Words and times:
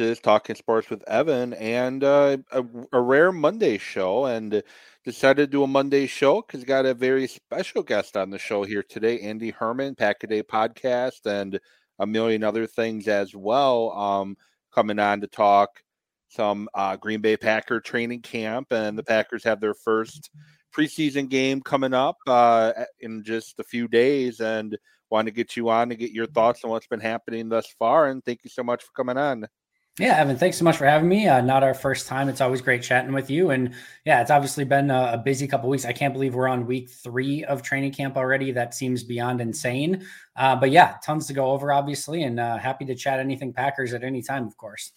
Is 0.00 0.18
Talking 0.18 0.56
Sports 0.56 0.90
with 0.90 1.06
Evan 1.08 1.54
and 1.54 2.02
uh, 2.02 2.38
a, 2.50 2.64
a, 2.92 3.00
rare 3.00 3.32
Monday 3.32 3.78
show. 3.78 4.26
And 4.26 4.62
decided 5.04 5.46
to 5.46 5.46
do 5.46 5.62
a 5.62 5.66
Monday 5.66 6.06
show 6.06 6.42
because 6.42 6.64
got 6.64 6.86
a 6.86 6.94
very 6.94 7.26
special 7.26 7.82
guest 7.82 8.16
on 8.16 8.30
the 8.30 8.38
show 8.38 8.64
here 8.64 8.82
today, 8.82 9.20
Andy 9.20 9.50
Herman, 9.50 9.94
Pack 9.94 10.22
a 10.24 10.26
Day 10.26 10.42
Podcast, 10.42 11.26
and 11.26 11.58
a 11.98 12.06
million 12.06 12.44
other 12.44 12.66
things 12.66 13.08
as 13.08 13.34
well. 13.34 13.92
Um, 13.92 14.36
coming 14.72 14.98
on 14.98 15.20
to 15.20 15.26
talk 15.26 15.82
some 16.28 16.68
uh, 16.74 16.96
Green 16.96 17.20
Bay 17.20 17.36
Packer 17.36 17.80
training 17.80 18.22
camp, 18.22 18.72
and 18.72 18.98
the 18.98 19.02
Packers 19.02 19.44
have 19.44 19.60
their 19.60 19.74
first 19.74 20.30
preseason 20.76 21.28
game 21.28 21.60
coming 21.60 21.94
up 21.94 22.16
uh, 22.26 22.72
in 23.00 23.22
just 23.24 23.58
a 23.58 23.64
few 23.64 23.88
days. 23.88 24.40
And 24.40 24.76
want 25.10 25.26
to 25.26 25.32
get 25.32 25.56
you 25.56 25.68
on 25.68 25.88
to 25.88 25.96
get 25.96 26.12
your 26.12 26.26
thoughts 26.26 26.64
on 26.64 26.70
what's 26.70 26.86
been 26.86 27.00
happening 27.00 27.48
thus 27.48 27.66
far. 27.78 28.08
And 28.08 28.24
thank 28.24 28.40
you 28.44 28.50
so 28.50 28.62
much 28.62 28.82
for 28.84 28.92
coming 28.92 29.18
on. 29.18 29.46
Yeah, 29.98 30.16
Evan, 30.16 30.38
thanks 30.38 30.56
so 30.56 30.64
much 30.64 30.76
for 30.76 30.86
having 30.86 31.08
me. 31.08 31.28
Uh, 31.28 31.42
not 31.42 31.62
our 31.62 31.74
first 31.74 32.06
time. 32.06 32.28
It's 32.28 32.40
always 32.40 32.62
great 32.62 32.82
chatting 32.82 33.12
with 33.12 33.28
you. 33.28 33.50
And 33.50 33.74
yeah, 34.06 34.22
it's 34.22 34.30
obviously 34.30 34.64
been 34.64 34.90
a, 34.90 35.10
a 35.14 35.18
busy 35.18 35.46
couple 35.46 35.68
weeks. 35.68 35.84
I 35.84 35.92
can't 35.92 36.14
believe 36.14 36.34
we're 36.34 36.48
on 36.48 36.66
week 36.66 36.88
three 36.88 37.44
of 37.44 37.60
training 37.60 37.92
camp 37.92 38.16
already. 38.16 38.50
That 38.52 38.74
seems 38.74 39.02
beyond 39.02 39.40
insane. 39.40 40.06
Uh, 40.36 40.56
but 40.56 40.70
yeah, 40.70 40.96
tons 41.04 41.26
to 41.26 41.34
go 41.34 41.50
over, 41.50 41.72
obviously, 41.72 42.22
and 42.22 42.40
uh, 42.40 42.56
happy 42.56 42.86
to 42.86 42.94
chat 42.94 43.20
anything 43.20 43.52
Packers 43.52 43.92
at 43.92 44.02
any 44.02 44.22
time, 44.22 44.46
of 44.46 44.56
course. 44.56 44.92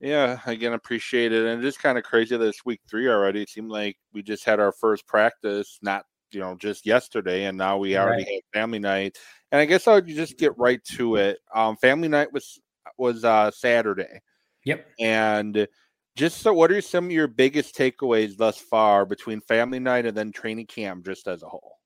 Yeah, 0.00 0.38
again, 0.44 0.74
appreciate 0.74 1.32
it. 1.32 1.46
And 1.46 1.64
it's 1.64 1.78
kind 1.78 1.96
of 1.96 2.04
crazy 2.04 2.36
that 2.36 2.46
it's 2.46 2.64
week 2.64 2.80
three 2.90 3.08
already. 3.08 3.42
It 3.42 3.48
seemed 3.48 3.70
like 3.70 3.96
we 4.12 4.22
just 4.22 4.44
had 4.44 4.60
our 4.60 4.72
first 4.72 5.06
practice 5.06 5.78
not 5.80 6.04
you 6.32 6.40
know 6.40 6.56
just 6.56 6.84
yesterday, 6.84 7.44
and 7.44 7.56
now 7.56 7.78
we 7.78 7.96
already 7.96 8.24
right. 8.24 8.42
have 8.52 8.60
family 8.60 8.78
night. 8.78 9.16
And 9.52 9.60
I 9.60 9.64
guess 9.64 9.86
i'll 9.86 10.00
just 10.00 10.36
get 10.36 10.58
right 10.58 10.82
to 10.96 11.16
it. 11.16 11.38
Um, 11.54 11.76
family 11.76 12.08
night 12.08 12.32
was 12.32 12.60
was 12.98 13.24
uh, 13.24 13.50
Saturday. 13.50 14.20
Yep. 14.64 14.86
And 15.00 15.68
just 16.16 16.40
so, 16.40 16.52
what 16.52 16.72
are 16.72 16.80
some 16.80 17.06
of 17.06 17.12
your 17.12 17.28
biggest 17.28 17.76
takeaways 17.76 18.36
thus 18.36 18.58
far 18.58 19.04
between 19.04 19.40
family 19.40 19.78
night 19.78 20.06
and 20.06 20.16
then 20.16 20.32
training 20.32 20.66
camp, 20.66 21.04
just 21.04 21.28
as 21.28 21.42
a 21.42 21.48
whole? 21.48 21.76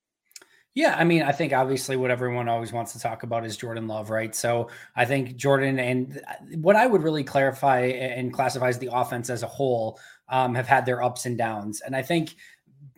Yeah, 0.73 0.95
I 0.97 1.03
mean, 1.03 1.23
I 1.23 1.33
think 1.33 1.53
obviously 1.53 1.97
what 1.97 2.13
everyone 2.13 2.49
always 2.49 2.73
wants 2.73 2.93
to 2.93 3.01
talk 3.01 3.25
about 3.25 3.45
is 3.45 3.57
Jordan 3.57 3.89
Love, 3.89 4.09
right? 4.09 4.33
So 4.35 4.69
I 4.95 5.05
think 5.05 5.35
Jordan 5.35 5.81
and 5.81 6.23
what 6.59 6.77
I 6.77 6.87
would 6.87 7.03
really 7.03 7.25
clarify 7.25 7.81
and 7.81 8.33
classify 8.33 8.69
as 8.69 8.79
the 8.79 8.91
offense 8.93 9.31
as 9.31 9.43
a 9.43 9.49
whole 9.49 9.99
um, 10.29 10.55
have 10.55 10.69
had 10.69 10.87
their 10.87 11.03
ups 11.03 11.27
and 11.27 11.37
downs, 11.37 11.81
and 11.81 11.97
I 11.97 12.03
think 12.03 12.37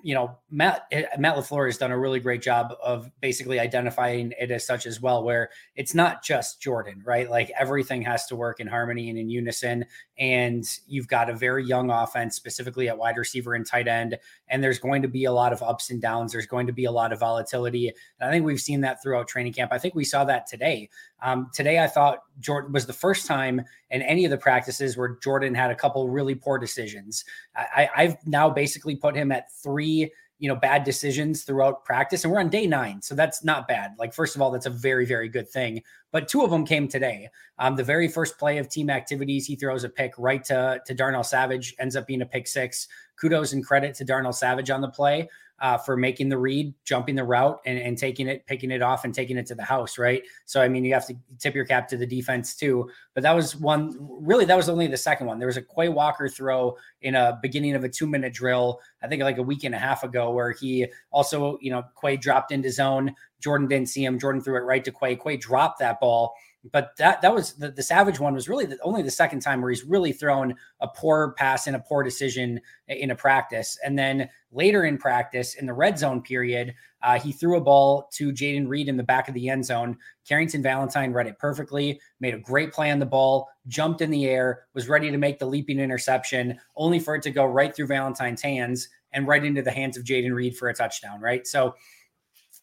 you 0.03 0.15
know, 0.15 0.37
Matt 0.51 0.87
eh, 0.91 1.05
Matt 1.19 1.37
LaFleur 1.37 1.67
has 1.67 1.79
done 1.79 1.93
a 1.93 1.99
really 1.99 2.21
great 2.21 2.43
job 2.43 2.75
of 2.83 3.11
basically 3.21 3.61
identifying 3.61 4.33
it 4.39 4.51
as 4.51 4.67
such 4.67 4.85
as 4.87 5.01
well, 5.01 5.23
where 5.23 5.51
it's 5.77 5.95
not 5.95 6.23
just 6.25 6.61
Jordan, 6.61 7.03
right? 7.05 7.31
Like 7.31 7.51
everything 7.59 8.03
has 8.03 8.27
to 8.27 8.37
work 8.37 8.61
in 8.61 8.67
harmony 8.67 9.09
and 9.09 9.19
in 9.19 9.31
unison. 9.31 9.87
And 10.19 10.65
you've 10.87 11.09
got 11.09 11.31
a 11.31 11.35
very 11.35 11.65
young 11.65 11.91
offense, 11.91 12.37
specifically 12.37 12.89
at 12.89 12.99
wide 12.99 13.17
receiver 13.17 13.55
and 13.55 13.67
tight 13.67 13.89
end. 13.89 14.19
And 14.49 14.63
there's 14.63 14.79
going 14.79 15.03
to 15.03 15.09
be 15.09 15.25
a 15.25 15.33
lot 15.33 15.53
of 15.53 15.63
ups 15.63 15.91
and 15.91 16.03
downs. 16.03 16.33
There's 16.33 16.47
going 16.47 16.67
to 16.67 16.73
be 16.73 16.85
a 16.85 16.93
lot 16.93 17.13
of 17.13 17.21
volatility. 17.21 17.89
And 18.19 18.29
I 18.29 18.33
think 18.33 18.45
we've 18.45 18.61
seen 18.61 18.81
that 18.83 19.03
throughout 19.03 19.29
training 19.29 19.53
camp. 19.53 19.73
I 19.73 19.79
think 19.79 19.95
we 19.95 20.05
saw 20.05 20.25
that 20.25 20.47
today. 20.47 20.91
Um, 21.23 21.51
today, 21.55 21.79
I 21.79 21.87
thought 21.87 22.25
Jordan 22.41 22.73
was 22.73 22.87
the 22.87 22.93
first 22.93 23.27
time 23.27 23.63
in 23.91 24.03
any 24.03 24.25
of 24.25 24.31
the 24.33 24.39
practices 24.39 24.97
where 24.97 25.17
Jordan 25.23 25.55
had 25.55 25.71
a 25.71 25.75
couple 25.75 26.09
really 26.09 26.35
poor 26.35 26.59
decisions. 26.59 27.25
I, 27.55 27.89
I've 27.97 28.27
now 28.27 28.51
basically 28.51 28.97
put 28.97 29.15
him 29.15 29.31
at 29.31 29.53
three 29.53 29.92
you 30.39 30.49
know 30.49 30.57
bad 30.57 30.83
decisions 30.85 31.45
throughout 31.45 31.85
practice 31.85 32.25
and 32.25 32.33
we're 32.33 32.41
on 32.41 32.49
day 32.49 32.67
nine 32.67 33.01
so 33.01 33.15
that's 33.15 33.45
not 33.45 33.69
bad. 33.69 33.93
Like 33.99 34.13
first 34.13 34.35
of 34.35 34.43
all 34.43 34.51
that's 34.51 34.67
a 34.67 34.71
very 34.71 35.07
very 35.07 35.29
good 35.29 35.49
thing 35.49 35.83
but 36.13 36.29
two 36.29 36.43
of 36.43 36.51
them 36.51 36.65
came 36.65 36.87
today 36.87 37.29
um, 37.59 37.75
the 37.75 37.85
very 37.85 38.07
first 38.07 38.39
play 38.39 38.59
of 38.59 38.69
team 38.69 38.89
activities 38.89 39.47
he 39.47 39.57
throws 39.57 39.85
a 39.85 39.89
pick 39.89 40.13
right 40.17 40.45
to 40.45 40.81
to 40.87 40.95
darnell 40.95 41.25
savage 41.25 41.75
ends 41.79 41.97
up 41.97 42.07
being 42.07 42.23
a 42.23 42.27
pick 42.27 42.47
six 42.47 42.87
kudos 43.21 43.53
and 43.53 43.67
credit 43.67 43.95
to 43.95 44.05
darnell 44.05 44.33
savage 44.33 44.71
on 44.71 44.81
the 44.81 44.89
play 44.89 45.29
uh, 45.63 45.79
for 45.79 45.97
making 45.97 46.29
the 46.29 46.37
read, 46.37 46.75
jumping 46.85 47.15
the 47.15 47.23
route, 47.23 47.61
and, 47.65 47.79
and 47.79 47.97
taking 47.97 48.27
it, 48.27 48.45
picking 48.47 48.73
it 48.73 48.83
off, 48.83 49.05
and 49.05 49.15
taking 49.15 49.39
it 49.39 49.47
to 49.47 49.55
the 49.55 49.63
house, 49.63 49.97
right? 49.97 50.25
So, 50.45 50.61
I 50.61 50.69
mean, 50.69 50.85
you 50.85 50.93
have 50.93 51.07
to 51.07 51.15
tip 51.39 51.55
your 51.55 51.65
cap 51.65 51.87
to 51.89 51.97
the 51.97 52.05
defense 52.05 52.57
too. 52.57 52.91
But 53.15 53.23
that 53.23 53.31
was 53.31 53.55
one, 53.55 53.97
really, 54.01 54.45
that 54.45 54.57
was 54.57 54.69
only 54.69 54.89
the 54.89 54.97
second 54.97 55.29
one. 55.29 55.39
There 55.39 55.47
was 55.47 55.57
a 55.57 55.63
Quay 55.63 55.89
Walker 55.89 56.29
throw 56.29 56.77
in 57.03 57.15
a 57.15 57.39
beginning 57.41 57.77
of 57.77 57.85
a 57.85 57.89
two 57.89 58.09
minute 58.09 58.35
drill, 58.35 58.81
I 59.05 59.07
think 59.07 59.23
like 59.23 59.39
a 59.39 59.43
week 59.43 59.63
and 59.63 59.75
a 59.75 59.79
half 59.79 60.03
ago, 60.03 60.33
where 60.33 60.51
he 60.51 60.89
also, 61.13 61.59
you 61.61 61.71
know, 61.71 61.85
Quay 62.03 62.17
dropped 62.17 62.51
into 62.51 62.73
zone. 62.73 63.15
Jordan 63.43 63.69
didn't 63.69 63.89
see 63.89 64.05
him. 64.05 64.19
Jordan 64.19 64.43
threw 64.43 64.57
it 64.57 64.61
right 64.61 64.85
to 64.85 64.93
Quay. 64.93 65.17
Quay 65.17 65.37
dropped 65.37 65.79
that 65.81 66.01
ball 66.01 66.35
but 66.71 66.97
that 66.97 67.21
that 67.23 67.35
was 67.35 67.55
the, 67.55 67.71
the 67.71 67.83
Savage 67.83 68.21
one 68.21 68.35
was 68.35 68.49
really 68.49 68.67
the, 68.67 68.79
only 68.83 69.03
the 69.03 69.11
second 69.11 69.41
time 69.41 69.61
where 69.61 69.71
he's 69.71 69.85
really 69.85 70.13
thrown 70.13 70.55
a 70.81 70.87
poor 70.87 71.33
pass 71.33 71.67
and 71.67 71.75
a 71.75 71.81
poor 71.81 72.05
decision 72.05 72.61
in 72.87 73.11
a 73.11 73.17
practice. 73.17 73.77
And 73.85 73.99
then 73.99 74.29
later 74.53 74.85
in 74.85 74.97
practice, 74.97 75.55
in 75.55 75.67
the 75.67 75.73
red 75.73 75.99
zone 75.99 76.23
period, 76.23 76.75
uh, 77.03 77.19
he 77.19 77.33
threw 77.33 77.57
a 77.57 77.61
ball 77.61 78.09
to 78.13 78.33
Jayden 78.33 78.69
Reed 78.69 78.89
in 78.89 78.97
the 78.97 79.03
back 79.03 79.27
of 79.27 79.35
the 79.35 79.49
end 79.49 79.65
zone. 79.65 79.97
Carrington 80.27 80.63
Valentine 80.63 81.13
read 81.13 81.27
it 81.27 81.39
perfectly, 81.41 82.01
made 82.21 82.35
a 82.35 82.39
great 82.39 82.73
play 82.73 82.93
on 82.93 83.01
the 83.01 83.07
ball, 83.07 83.49
jumped 83.67 84.01
in 84.01 84.11
the 84.11 84.27
air, 84.27 84.67
was 84.73 84.89
ready 84.89 85.11
to 85.11 85.19
make 85.19 85.41
the 85.41 85.47
leaping 85.47 85.81
interception, 85.81 86.61
only 86.77 87.01
for 87.01 87.17
it 87.17 87.23
to 87.23 87.33
go 87.33 87.45
right 87.45 87.75
through 87.75 87.89
Valentine's 87.89 88.43
hands 88.43 88.89
and 89.13 89.27
right 89.27 89.45
into 89.45 89.63
the 89.63 89.73
hands 89.73 89.97
of 89.97 90.05
Jayden 90.05 90.33
Reed 90.33 90.57
for 90.57 90.69
a 90.69 90.75
touchdown. 90.75 91.21
Right, 91.21 91.45
so 91.45 91.75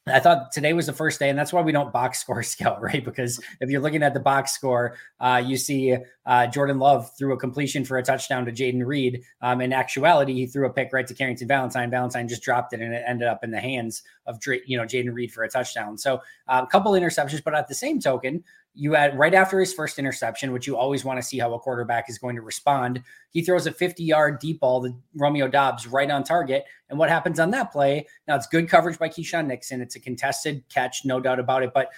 I 0.07 0.19
thought 0.19 0.51
today 0.51 0.73
was 0.73 0.85
the 0.85 0.93
first 0.93 1.19
day, 1.19 1.29
and 1.29 1.37
that's 1.37 1.53
why 1.53 1.61
we 1.61 1.71
don't 1.71 1.93
box 1.93 2.19
score 2.21 2.43
scout, 2.43 2.81
right? 2.81 3.03
Because 3.03 3.39
if 3.59 3.69
you're 3.69 3.81
looking 3.81 4.03
at 4.03 4.13
the 4.13 4.19
box 4.19 4.51
score, 4.53 4.95
uh, 5.19 5.41
you 5.45 5.57
see 5.57 5.97
uh, 6.25 6.47
Jordan 6.47 6.79
Love 6.79 7.11
threw 7.17 7.33
a 7.33 7.37
completion 7.37 7.85
for 7.85 7.97
a 7.97 8.03
touchdown 8.03 8.45
to 8.45 8.51
Jayden 8.51 8.85
Reed. 8.85 9.23
Um, 9.41 9.61
in 9.61 9.73
actuality, 9.73 10.33
he 10.33 10.45
threw 10.45 10.67
a 10.67 10.73
pick 10.73 10.89
right 10.93 11.07
to 11.07 11.13
Carrington 11.13 11.47
Valentine. 11.47 11.89
Valentine 11.89 12.27
just 12.27 12.43
dropped 12.43 12.73
it, 12.73 12.81
and 12.81 12.93
it 12.93 13.03
ended 13.05 13.27
up 13.27 13.43
in 13.43 13.51
the 13.51 13.59
hands 13.59 14.03
of 14.25 14.39
you 14.65 14.77
know 14.77 14.83
Jayden 14.83 15.13
Reed 15.13 15.31
for 15.31 15.43
a 15.43 15.49
touchdown. 15.49 15.97
So 15.97 16.21
uh, 16.47 16.61
a 16.63 16.67
couple 16.67 16.91
interceptions, 16.93 17.43
but 17.43 17.55
at 17.55 17.67
the 17.67 17.75
same 17.75 17.99
token, 17.99 18.43
you 18.75 18.93
had 18.93 19.17
right 19.17 19.33
after 19.33 19.59
his 19.59 19.73
first 19.73 19.99
interception, 19.99 20.51
which 20.51 20.67
you 20.67 20.77
always 20.77 21.03
want 21.03 21.19
to 21.19 21.23
see 21.23 21.39
how 21.39 21.53
a 21.53 21.59
quarterback 21.59 22.09
is 22.09 22.17
going 22.17 22.35
to 22.35 22.41
respond. 22.41 23.01
He 23.31 23.41
throws 23.41 23.67
a 23.67 23.71
50 23.71 24.03
yard 24.03 24.39
deep 24.39 24.59
ball 24.59 24.83
to 24.83 24.95
Romeo 25.15 25.47
Doubs 25.47 25.87
right 25.87 26.09
on 26.09 26.23
target. 26.23 26.65
And 26.89 26.97
what 26.97 27.09
happens 27.09 27.39
on 27.39 27.51
that 27.51 27.71
play? 27.71 28.05
Now 28.27 28.35
it's 28.35 28.47
good 28.47 28.69
coverage 28.69 28.97
by 28.97 29.09
Keisean 29.09 29.47
Nixon. 29.47 29.81
It's 29.81 29.95
a 29.95 29.99
contested 29.99 30.63
catch, 30.69 31.03
no 31.03 31.19
doubt 31.19 31.39
about 31.39 31.63
it. 31.63 31.71
But 31.73 31.89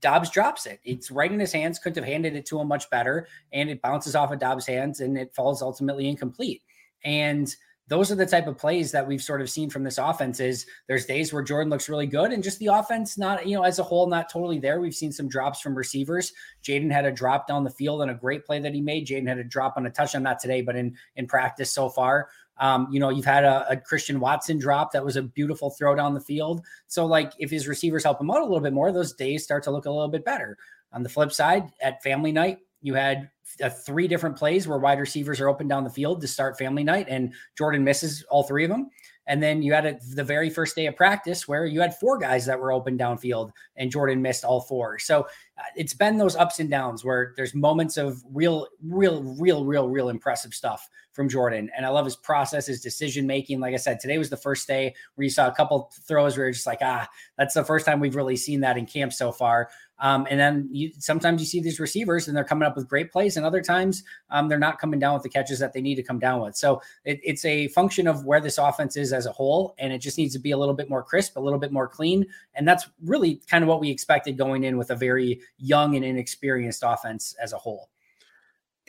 Doubs 0.00 0.30
drops 0.30 0.66
it. 0.66 0.80
It's 0.84 1.10
right 1.10 1.32
in 1.32 1.40
his 1.40 1.52
hands. 1.52 1.78
Couldn't 1.78 2.02
have 2.02 2.10
handed 2.10 2.36
it 2.36 2.46
to 2.46 2.60
him 2.60 2.68
much 2.68 2.88
better. 2.90 3.26
And 3.52 3.70
it 3.70 3.82
bounces 3.82 4.14
off 4.14 4.30
of 4.30 4.38
Doubs' 4.38 4.66
hands 4.66 5.00
and 5.00 5.16
it 5.16 5.34
falls 5.34 5.62
ultimately 5.62 6.08
incomplete. 6.08 6.62
And 7.04 7.54
those 7.90 8.12
are 8.12 8.14
the 8.14 8.24
type 8.24 8.46
of 8.46 8.56
plays 8.56 8.92
that 8.92 9.06
we've 9.06 9.20
sort 9.20 9.40
of 9.40 9.50
seen 9.50 9.68
from 9.68 9.82
this 9.82 9.98
offense 9.98 10.38
is 10.38 10.64
there's 10.86 11.06
days 11.06 11.32
where 11.32 11.42
Jordan 11.42 11.70
looks 11.70 11.88
really 11.88 12.06
good 12.06 12.30
and 12.30 12.40
just 12.40 12.60
the 12.60 12.68
offense 12.68 13.18
not, 13.18 13.44
you 13.48 13.56
know, 13.56 13.64
as 13.64 13.80
a 13.80 13.82
whole, 13.82 14.06
not 14.06 14.30
totally 14.30 14.60
there. 14.60 14.80
We've 14.80 14.94
seen 14.94 15.10
some 15.10 15.28
drops 15.28 15.60
from 15.60 15.76
receivers. 15.76 16.32
jayden 16.62 16.92
had 16.92 17.04
a 17.04 17.10
drop 17.10 17.48
down 17.48 17.64
the 17.64 17.70
field 17.70 18.00
and 18.00 18.10
a 18.12 18.14
great 18.14 18.46
play 18.46 18.60
that 18.60 18.72
he 18.72 18.80
made. 18.80 19.08
jayden 19.08 19.26
had 19.26 19.38
a 19.38 19.44
drop 19.44 19.74
on 19.76 19.86
a 19.86 19.90
touchdown, 19.90 20.22
not 20.22 20.38
today, 20.38 20.62
but 20.62 20.76
in 20.76 20.96
in 21.16 21.26
practice 21.26 21.72
so 21.72 21.88
far. 21.88 22.28
Um, 22.58 22.86
you 22.92 23.00
know, 23.00 23.08
you've 23.08 23.24
had 23.24 23.44
a, 23.44 23.66
a, 23.70 23.76
Christian 23.76 24.20
Watson 24.20 24.58
drop 24.58 24.92
that 24.92 25.02
was 25.02 25.16
a 25.16 25.22
beautiful 25.22 25.70
throw 25.70 25.94
down 25.94 26.12
the 26.12 26.20
field. 26.20 26.62
So, 26.88 27.06
like, 27.06 27.32
if 27.38 27.50
his 27.50 27.66
receivers 27.66 28.04
help 28.04 28.20
him 28.20 28.30
out 28.30 28.42
a 28.42 28.44
little 28.44 28.60
bit 28.60 28.74
more, 28.74 28.92
those 28.92 29.14
days 29.14 29.42
start 29.42 29.62
to 29.62 29.70
look 29.70 29.86
a 29.86 29.90
little 29.90 30.08
bit 30.08 30.26
better. 30.26 30.58
On 30.92 31.02
the 31.02 31.08
flip 31.08 31.32
side, 31.32 31.70
at 31.80 32.02
family 32.02 32.32
night, 32.32 32.58
you 32.82 32.94
had 32.94 33.30
uh, 33.62 33.68
three 33.68 34.08
different 34.08 34.36
plays 34.36 34.66
where 34.66 34.78
wide 34.78 35.00
receivers 35.00 35.40
are 35.40 35.48
open 35.48 35.68
down 35.68 35.84
the 35.84 35.90
field 35.90 36.20
to 36.20 36.28
start 36.28 36.58
family 36.58 36.84
night, 36.84 37.06
and 37.08 37.32
Jordan 37.56 37.84
misses 37.84 38.24
all 38.30 38.42
three 38.42 38.64
of 38.64 38.70
them. 38.70 38.90
And 39.26 39.40
then 39.40 39.62
you 39.62 39.72
had 39.72 39.86
a, 39.86 39.98
the 40.14 40.24
very 40.24 40.50
first 40.50 40.74
day 40.74 40.86
of 40.86 40.96
practice 40.96 41.46
where 41.46 41.64
you 41.64 41.80
had 41.80 41.96
four 41.96 42.18
guys 42.18 42.46
that 42.46 42.58
were 42.58 42.72
open 42.72 42.98
downfield, 42.98 43.52
and 43.76 43.90
Jordan 43.90 44.20
missed 44.20 44.44
all 44.44 44.60
four. 44.60 44.98
So 44.98 45.20
uh, 45.56 45.62
it's 45.76 45.94
been 45.94 46.18
those 46.18 46.34
ups 46.34 46.58
and 46.58 46.68
downs 46.68 47.04
where 47.04 47.32
there's 47.36 47.54
moments 47.54 47.96
of 47.96 48.22
real, 48.32 48.66
real, 48.82 49.22
real, 49.38 49.64
real, 49.64 49.88
real 49.88 50.08
impressive 50.08 50.52
stuff 50.52 50.88
from 51.12 51.28
Jordan. 51.28 51.70
And 51.76 51.86
I 51.86 51.90
love 51.90 52.06
his 52.06 52.16
process, 52.16 52.66
his 52.66 52.80
decision 52.80 53.26
making. 53.26 53.60
Like 53.60 53.74
I 53.74 53.78
said, 53.78 54.00
today 54.00 54.18
was 54.18 54.30
the 54.30 54.36
first 54.36 54.66
day 54.66 54.94
where 55.14 55.24
you 55.24 55.30
saw 55.30 55.46
a 55.46 55.54
couple 55.54 55.92
throws 56.08 56.36
where 56.36 56.46
you're 56.46 56.52
just 56.52 56.66
like, 56.66 56.80
ah, 56.82 57.08
that's 57.36 57.54
the 57.54 57.64
first 57.64 57.86
time 57.86 58.00
we've 58.00 58.16
really 58.16 58.36
seen 58.36 58.60
that 58.60 58.78
in 58.78 58.86
camp 58.86 59.12
so 59.12 59.30
far. 59.30 59.70
Um, 60.00 60.26
and 60.30 60.40
then 60.40 60.68
you, 60.72 60.90
sometimes 60.98 61.40
you 61.40 61.46
see 61.46 61.60
these 61.60 61.78
receivers 61.78 62.26
and 62.26 62.36
they're 62.36 62.42
coming 62.42 62.66
up 62.66 62.74
with 62.74 62.88
great 62.88 63.12
plays, 63.12 63.36
and 63.36 63.44
other 63.44 63.62
times 63.62 64.02
um, 64.30 64.48
they're 64.48 64.58
not 64.58 64.78
coming 64.78 64.98
down 64.98 65.14
with 65.14 65.22
the 65.22 65.28
catches 65.28 65.58
that 65.58 65.72
they 65.72 65.80
need 65.80 65.96
to 65.96 66.02
come 66.02 66.18
down 66.18 66.40
with. 66.40 66.56
So 66.56 66.80
it, 67.04 67.20
it's 67.22 67.44
a 67.44 67.68
function 67.68 68.06
of 68.06 68.24
where 68.24 68.40
this 68.40 68.58
offense 68.58 68.96
is 68.96 69.12
as 69.12 69.26
a 69.26 69.32
whole, 69.32 69.74
and 69.78 69.92
it 69.92 69.98
just 69.98 70.16
needs 70.16 70.32
to 70.32 70.38
be 70.38 70.52
a 70.52 70.56
little 70.56 70.74
bit 70.74 70.88
more 70.88 71.02
crisp, 71.02 71.36
a 71.36 71.40
little 71.40 71.58
bit 71.58 71.70
more 71.70 71.86
clean. 71.86 72.26
And 72.54 72.66
that's 72.66 72.88
really 73.04 73.42
kind 73.48 73.62
of 73.62 73.68
what 73.68 73.80
we 73.80 73.90
expected 73.90 74.38
going 74.38 74.64
in 74.64 74.78
with 74.78 74.90
a 74.90 74.96
very 74.96 75.40
young 75.58 75.96
and 75.96 76.04
inexperienced 76.04 76.82
offense 76.84 77.34
as 77.42 77.52
a 77.52 77.58
whole. 77.58 77.90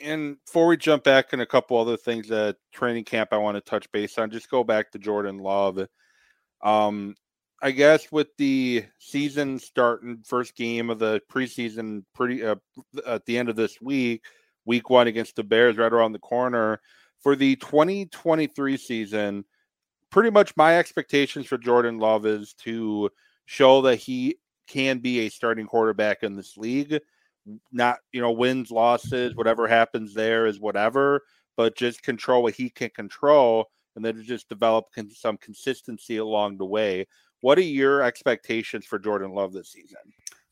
And 0.00 0.42
before 0.44 0.66
we 0.66 0.76
jump 0.76 1.04
back 1.04 1.32
in 1.32 1.40
a 1.40 1.46
couple 1.46 1.78
other 1.78 1.96
things 1.96 2.30
at 2.30 2.56
training 2.72 3.04
camp, 3.04 3.28
I 3.32 3.36
want 3.36 3.56
to 3.56 3.60
touch 3.60 3.90
base 3.92 4.18
on. 4.18 4.30
Just 4.30 4.50
go 4.50 4.64
back 4.64 4.90
to 4.92 4.98
Jordan 4.98 5.38
Love. 5.38 5.86
Um, 6.62 7.14
I 7.64 7.70
guess 7.70 8.10
with 8.10 8.36
the 8.38 8.84
season 8.98 9.56
starting, 9.60 10.18
first 10.26 10.56
game 10.56 10.90
of 10.90 10.98
the 10.98 11.22
preseason, 11.30 12.04
pretty 12.12 12.44
uh, 12.44 12.56
at 13.06 13.24
the 13.24 13.38
end 13.38 13.48
of 13.48 13.54
this 13.54 13.80
week, 13.80 14.24
week 14.64 14.90
one 14.90 15.06
against 15.06 15.36
the 15.36 15.44
Bears 15.44 15.78
right 15.78 15.92
around 15.92 16.10
the 16.10 16.18
corner. 16.18 16.80
For 17.20 17.36
the 17.36 17.54
2023 17.56 18.76
season, 18.76 19.44
pretty 20.10 20.30
much 20.30 20.56
my 20.56 20.76
expectations 20.76 21.46
for 21.46 21.56
Jordan 21.56 21.98
Love 21.98 22.26
is 22.26 22.52
to 22.64 23.10
show 23.46 23.80
that 23.82 23.96
he 23.96 24.38
can 24.66 24.98
be 24.98 25.20
a 25.20 25.28
starting 25.28 25.66
quarterback 25.66 26.24
in 26.24 26.34
this 26.34 26.56
league. 26.56 26.98
Not, 27.70 27.98
you 28.12 28.20
know, 28.20 28.32
wins, 28.32 28.72
losses, 28.72 29.36
whatever 29.36 29.68
happens 29.68 30.14
there 30.14 30.46
is 30.46 30.58
whatever, 30.58 31.22
but 31.56 31.76
just 31.76 32.02
control 32.02 32.42
what 32.42 32.54
he 32.54 32.70
can 32.70 32.90
control 32.90 33.66
and 33.94 34.04
then 34.04 34.20
just 34.24 34.48
develop 34.48 34.86
some 35.14 35.36
consistency 35.36 36.16
along 36.16 36.56
the 36.56 36.66
way. 36.66 37.06
What 37.42 37.58
are 37.58 37.62
your 37.62 38.02
expectations 38.02 38.86
for 38.86 38.98
Jordan 38.98 39.32
Love 39.32 39.52
this 39.52 39.68
season? 39.68 39.98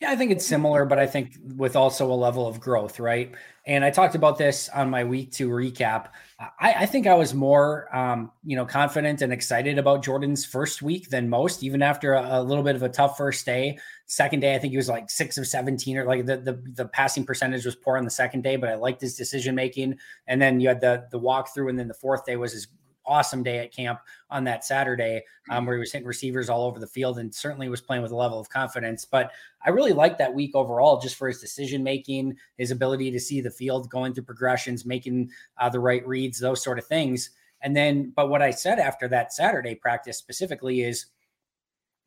Yeah, 0.01 0.11
I 0.11 0.17
think 0.17 0.33
it's 0.33 0.47
similar, 0.47 0.85
but 0.87 0.99
I 0.99 1.07
think 1.07 1.37
with 1.57 1.77
also 1.77 2.11
a 2.11 2.15
level 2.15 2.49
of 2.49 2.59
growth, 2.59 2.99
right? 2.99 3.33
And 3.67 3.85
I 3.85 3.91
talked 3.91 4.15
about 4.15 4.39
this 4.39 4.69
on 4.71 4.91
my 4.91 5.05
week 5.05 5.31
two 5.31 5.51
recap. 5.51 6.09
I, 6.39 6.73
I 6.73 6.87
think 6.87 7.07
I 7.07 7.15
was 7.15 7.33
more, 7.33 7.95
um, 7.95 8.33
you 8.43 8.57
know, 8.57 8.65
confident 8.65 9.23
and 9.23 9.33
excited 9.33 9.79
about 9.79 10.03
Jordan's 10.03 10.45
first 10.45 10.83
week 10.83 11.11
than 11.11 11.29
most, 11.29 11.63
even 11.63 11.81
after 11.81 12.15
a, 12.15 12.41
a, 12.41 12.43
little 12.43 12.65
bit 12.65 12.75
of 12.75 12.83
a 12.83 12.89
tough 12.89 13.17
first 13.19 13.45
day. 13.47 13.79
Second 14.07 14.41
day, 14.41 14.55
I 14.55 14.59
think 14.59 14.73
he 14.73 14.79
was 14.79 14.89
like 14.89 15.11
six 15.11 15.39
of 15.39 15.47
seventeen, 15.47 15.99
or 15.99 16.07
like 16.07 16.25
the 16.25 16.39
the, 16.39 16.63
the 16.73 16.87
passing 16.87 17.25
percentage 17.25 17.67
was 17.67 17.77
poor 17.77 17.99
on 17.99 18.05
the 18.05 18.11
second 18.11 18.43
day, 18.43 18.57
but 18.57 18.71
I 18.71 18.75
liked 18.75 19.03
his 19.03 19.17
decision 19.17 19.55
making. 19.55 19.99
And 20.27 20.43
then 20.43 20.61
you 20.61 20.69
had 20.69 20.81
the 20.81 21.07
the 21.13 21.21
walkthrough, 21.21 21.69
and 21.69 21.79
then 21.79 21.89
the 21.89 21.95
fourth 21.95 22.25
day 22.25 22.37
was 22.37 22.53
his 22.53 22.67
awesome 23.11 23.43
day 23.43 23.59
at 23.59 23.75
camp 23.75 24.01
on 24.31 24.45
that 24.45 24.65
Saturday, 24.65 25.23
um, 25.51 25.67
where 25.67 25.77
he 25.77 25.81
was 25.81 25.93
hitting 25.93 26.07
receivers 26.07 26.49
all 26.49 26.65
over 26.65 26.79
the 26.79 26.87
field 26.87 27.19
and 27.19 27.35
certainly 27.35 27.69
was 27.69 27.81
playing 27.81 28.03
with 28.03 28.12
a 28.12 28.17
level 28.17 28.39
of 28.39 28.49
confidence. 28.49 29.05
But 29.05 29.33
I 29.67 29.71
really 29.71 29.93
liked 29.93 30.19
that 30.19 30.33
week 30.33 30.55
overall, 30.55 31.01
just 31.01 31.17
for 31.17 31.29
his 31.29 31.41
decision 31.41 31.83
making, 31.83 32.37
his 32.57 32.71
ability 32.71 33.11
to 33.11 33.21
see 33.21 33.41
the 33.41 33.51
field, 33.51 33.91
going 33.91 34.15
through 34.15 34.25
progressions, 34.25 34.87
making 34.87 35.31
uh, 35.59 35.69
the 35.69 35.81
right 35.81 36.07
reads, 36.07 36.39
those 36.39 36.62
sort 36.62 36.79
of 36.79 36.87
things. 36.87 37.31
And 37.62 37.77
then, 37.77 38.12
but 38.15 38.31
what 38.31 38.41
I 38.41 38.53
said 38.53 38.79
after 38.79 39.09
that 39.09 39.33
Saturday 39.33 39.75
practice 39.75 40.17
specifically 40.17 40.83
is 40.83 41.06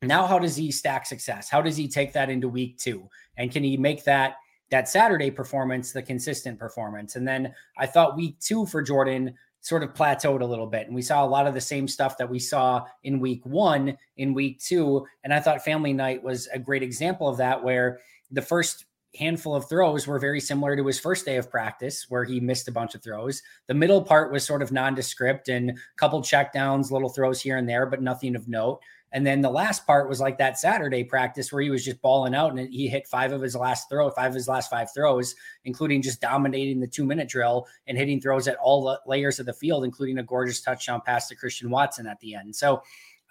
now 0.02 0.26
how 0.26 0.38
does 0.38 0.56
he 0.56 0.72
stack 0.72 1.06
success? 1.06 1.48
How 1.48 1.62
does 1.62 1.76
he 1.76 1.86
take 1.86 2.12
that 2.14 2.30
into 2.30 2.48
week 2.48 2.78
two? 2.78 3.08
And 3.36 3.52
can 3.52 3.62
he 3.62 3.76
make 3.76 4.04
that? 4.04 4.36
that 4.70 4.88
Saturday 4.88 5.30
performance, 5.30 5.92
the 5.92 6.02
consistent 6.02 6.58
performance. 6.58 7.16
And 7.16 7.28
then 7.28 7.54
I 7.78 7.86
thought 7.86 8.16
week 8.16 8.40
two 8.40 8.66
for 8.66 8.82
Jordan 8.82 9.34
sort 9.64 9.82
of 9.82 9.94
plateaued 9.94 10.42
a 10.42 10.44
little 10.44 10.66
bit. 10.66 10.86
And 10.86 10.94
we 10.94 11.00
saw 11.00 11.24
a 11.24 11.26
lot 11.26 11.46
of 11.46 11.54
the 11.54 11.60
same 11.60 11.88
stuff 11.88 12.18
that 12.18 12.28
we 12.28 12.38
saw 12.38 12.84
in 13.02 13.18
week 13.18 13.44
one, 13.46 13.96
in 14.18 14.34
week 14.34 14.60
two. 14.60 15.06
And 15.24 15.32
I 15.32 15.40
thought 15.40 15.64
family 15.64 15.94
night 15.94 16.22
was 16.22 16.46
a 16.48 16.58
great 16.58 16.82
example 16.82 17.28
of 17.28 17.38
that, 17.38 17.64
where 17.64 17.98
the 18.30 18.42
first 18.42 18.84
handful 19.16 19.54
of 19.54 19.66
throws 19.66 20.06
were 20.06 20.18
very 20.18 20.40
similar 20.40 20.76
to 20.76 20.86
his 20.86 21.00
first 21.00 21.24
day 21.24 21.36
of 21.36 21.50
practice, 21.50 22.04
where 22.10 22.24
he 22.24 22.40
missed 22.40 22.68
a 22.68 22.72
bunch 22.72 22.94
of 22.94 23.02
throws. 23.02 23.42
The 23.66 23.72
middle 23.72 24.02
part 24.02 24.30
was 24.30 24.44
sort 24.44 24.60
of 24.60 24.70
nondescript 24.70 25.48
and 25.48 25.70
a 25.70 25.74
couple 25.96 26.20
checkdowns, 26.20 26.90
little 26.90 27.08
throws 27.08 27.40
here 27.40 27.56
and 27.56 27.66
there, 27.66 27.86
but 27.86 28.02
nothing 28.02 28.36
of 28.36 28.46
note. 28.48 28.80
And 29.14 29.24
then 29.24 29.40
the 29.40 29.50
last 29.50 29.86
part 29.86 30.08
was 30.08 30.20
like 30.20 30.36
that 30.38 30.58
Saturday 30.58 31.04
practice 31.04 31.52
where 31.52 31.62
he 31.62 31.70
was 31.70 31.84
just 31.84 32.02
balling 32.02 32.34
out 32.34 32.50
and 32.50 32.68
he 32.68 32.88
hit 32.88 33.06
five 33.06 33.32
of 33.32 33.40
his 33.40 33.54
last 33.54 33.88
throw, 33.88 34.10
five 34.10 34.32
of 34.32 34.34
his 34.34 34.48
last 34.48 34.68
five 34.68 34.92
throws, 34.92 35.36
including 35.64 36.02
just 36.02 36.20
dominating 36.20 36.80
the 36.80 36.86
two 36.86 37.06
minute 37.06 37.28
drill 37.28 37.66
and 37.86 37.96
hitting 37.96 38.20
throws 38.20 38.48
at 38.48 38.56
all 38.56 38.98
layers 39.06 39.38
of 39.38 39.46
the 39.46 39.52
field, 39.52 39.84
including 39.84 40.18
a 40.18 40.22
gorgeous 40.22 40.60
touchdown 40.60 41.00
pass 41.06 41.28
to 41.28 41.36
Christian 41.36 41.70
Watson 41.70 42.08
at 42.08 42.18
the 42.20 42.34
end. 42.34 42.54
So, 42.54 42.82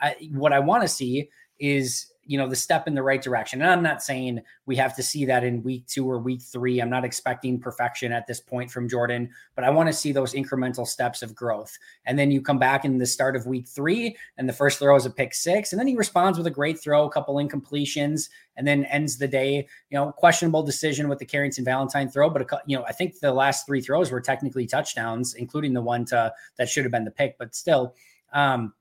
I, 0.01 0.15
what 0.31 0.53
I 0.53 0.59
want 0.59 0.83
to 0.83 0.88
see 0.88 1.30
is 1.59 2.12
you 2.25 2.38
know 2.38 2.48
the 2.48 2.56
step 2.56 2.88
in 2.88 2.96
the 2.96 3.04
right 3.04 3.22
direction. 3.22 3.62
And 3.62 3.70
i'm 3.70 3.84
not 3.84 4.02
saying 4.02 4.42
we 4.66 4.75
have 4.78 4.96
to 4.96 5.04
see 5.04 5.25
that 5.25 5.44
in 5.44 5.64
week 5.64 5.86
two 5.88 6.10
or 6.10 6.20
week 6.20 6.42
three. 6.42 6.81
I'm 6.81 6.90
not 6.90 7.06
expecting 7.06 7.60
perfection 7.60 8.12
at 8.12 8.28
this 8.28 8.40
point 8.40 8.72
from 8.72 8.88
jordan 8.88 9.30
but 9.56 9.64
i 9.64 9.70
want 9.70 9.88
to 9.88 9.94
see 9.94 10.12
those 10.12 10.34
incremental 10.34 10.88
steps 10.88 11.22
of 11.22 11.36
growth. 11.36 11.78
And 12.06 12.18
then 12.18 12.31
you 12.31 12.42
come 12.42 12.60
back 12.60 12.86
in 12.86 12.98
the 12.98 13.06
start 13.06 13.36
of 13.36 13.46
week 13.46 13.68
three 13.68 14.16
and 14.38 14.48
the 14.48 14.54
first 14.54 14.80
throw 14.80 14.96
is 14.96 15.06
a 15.06 15.10
pick 15.10 15.34
six 15.34 15.72
and 15.72 15.80
then 15.80 15.88
he 15.88 15.96
responds 15.96 16.38
with 16.38 16.48
a 16.48 16.52
great 16.52 16.80
throw 16.80 17.06
a 17.06 17.12
couple 17.12 17.36
incompletions 17.36 18.30
and 18.56 18.68
then 18.68 18.86
ends 18.86 19.18
the 19.18 19.28
day 19.28 19.68
you 19.90 19.98
know 19.98 20.12
questionable 20.12 20.64
decision 20.64 21.10
with 21.10 21.19
the 21.19 21.26
carrington 21.26 21.66
valentine 21.66 22.10
throw. 22.10 22.30
But 22.30 22.44
a, 22.44 22.62
you 22.66 22.78
know 22.78 22.84
i 22.86 22.92
think 22.92 23.19
the 23.19 23.34
last 23.34 23.66
three 23.66 23.81
throws 23.81 24.12
were 24.12 24.22
technically 24.22 24.66
touchdowns 24.66 25.34
including 25.36 25.74
the 25.74 25.81
one 25.81 26.06
to 26.06 26.34
that 26.58 26.69
should 26.69 26.86
have 26.86 26.92
been 26.92 27.06
the 27.06 27.12
pick 27.12 27.38
but 27.38 27.56
still 27.56 27.96
um 28.34 28.74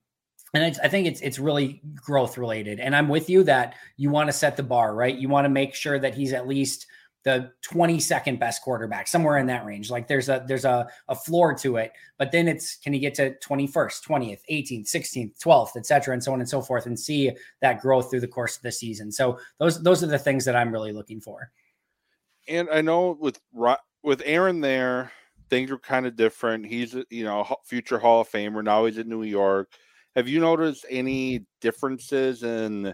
and 0.55 0.79
I 0.83 0.89
think 0.89 1.07
it's 1.07 1.21
it's 1.23 1.39
really 1.39 1.81
growth 1.95 2.37
related. 2.37 2.79
And 2.79 2.95
I'm 2.95 3.09
with 3.09 3.31
you 3.31 3.43
that 3.45 3.75
you 3.97 4.11
want 4.11 4.29
to 4.29 4.33
set 4.33 4.57
the 4.57 4.63
bar 4.63 4.95
right. 4.95 5.17
You 5.17 5.29
want 5.29 5.47
to 5.47 5.49
make 5.49 5.75
sure 5.75 5.99
that 5.99 6.15
he's 6.15 6.33
at 6.35 6.47
least 6.47 6.87
the 7.25 7.53
22nd 7.63 8.39
best 8.39 8.63
quarterback, 8.63 9.07
somewhere 9.07 9.39
in 9.39 9.47
that 9.47 9.65
range. 9.65 9.91
Like 9.91 10.09
there's 10.09 10.29
a 10.29 10.45
there's 10.47 10.67
a, 10.67 10.87
a 11.09 11.15
floor 11.15 11.55
to 11.55 11.77
it, 11.77 11.93
but 12.19 12.33
then 12.33 12.49
it's 12.49 12.77
can 12.77 12.93
he 12.93 12.99
get 12.99 13.15
to 13.15 13.35
21st, 13.39 14.07
20th, 14.07 14.41
18th, 14.51 14.89
16th, 14.91 15.39
12th, 15.39 15.77
et 15.77 15.87
cetera, 15.87 16.13
and 16.13 16.23
so 16.23 16.33
on 16.33 16.41
and 16.41 16.49
so 16.49 16.61
forth, 16.61 16.85
and 16.85 16.99
see 16.99 17.31
that 17.63 17.81
growth 17.81 18.11
through 18.11 18.21
the 18.21 18.29
course 18.29 18.57
of 18.57 18.63
the 18.63 18.73
season. 18.73 19.11
So 19.11 19.39
those 19.59 19.83
those 19.83 20.03
are 20.03 20.09
the 20.09 20.19
things 20.19 20.45
that 20.45 20.57
I'm 20.57 20.73
really 20.73 20.93
looking 20.93 21.21
for. 21.21 21.51
And 22.47 22.69
I 22.71 22.83
know 22.83 23.17
with 23.19 23.41
with 24.03 24.21
Aaron 24.27 24.61
there, 24.61 25.13
things 25.49 25.71
are 25.71 25.79
kind 25.79 26.05
of 26.05 26.17
different. 26.17 26.67
He's 26.67 26.95
you 27.09 27.25
know 27.25 27.57
future 27.65 27.99
Hall 27.99 28.21
of 28.21 28.29
Famer. 28.29 28.63
Now 28.63 28.85
he's 28.85 28.99
in 28.99 29.09
New 29.09 29.23
York 29.23 29.73
have 30.17 30.29
you 30.29 30.41
noticed 30.41 30.85
any 30.91 31.45
differences 31.61 32.43
in 32.43 32.93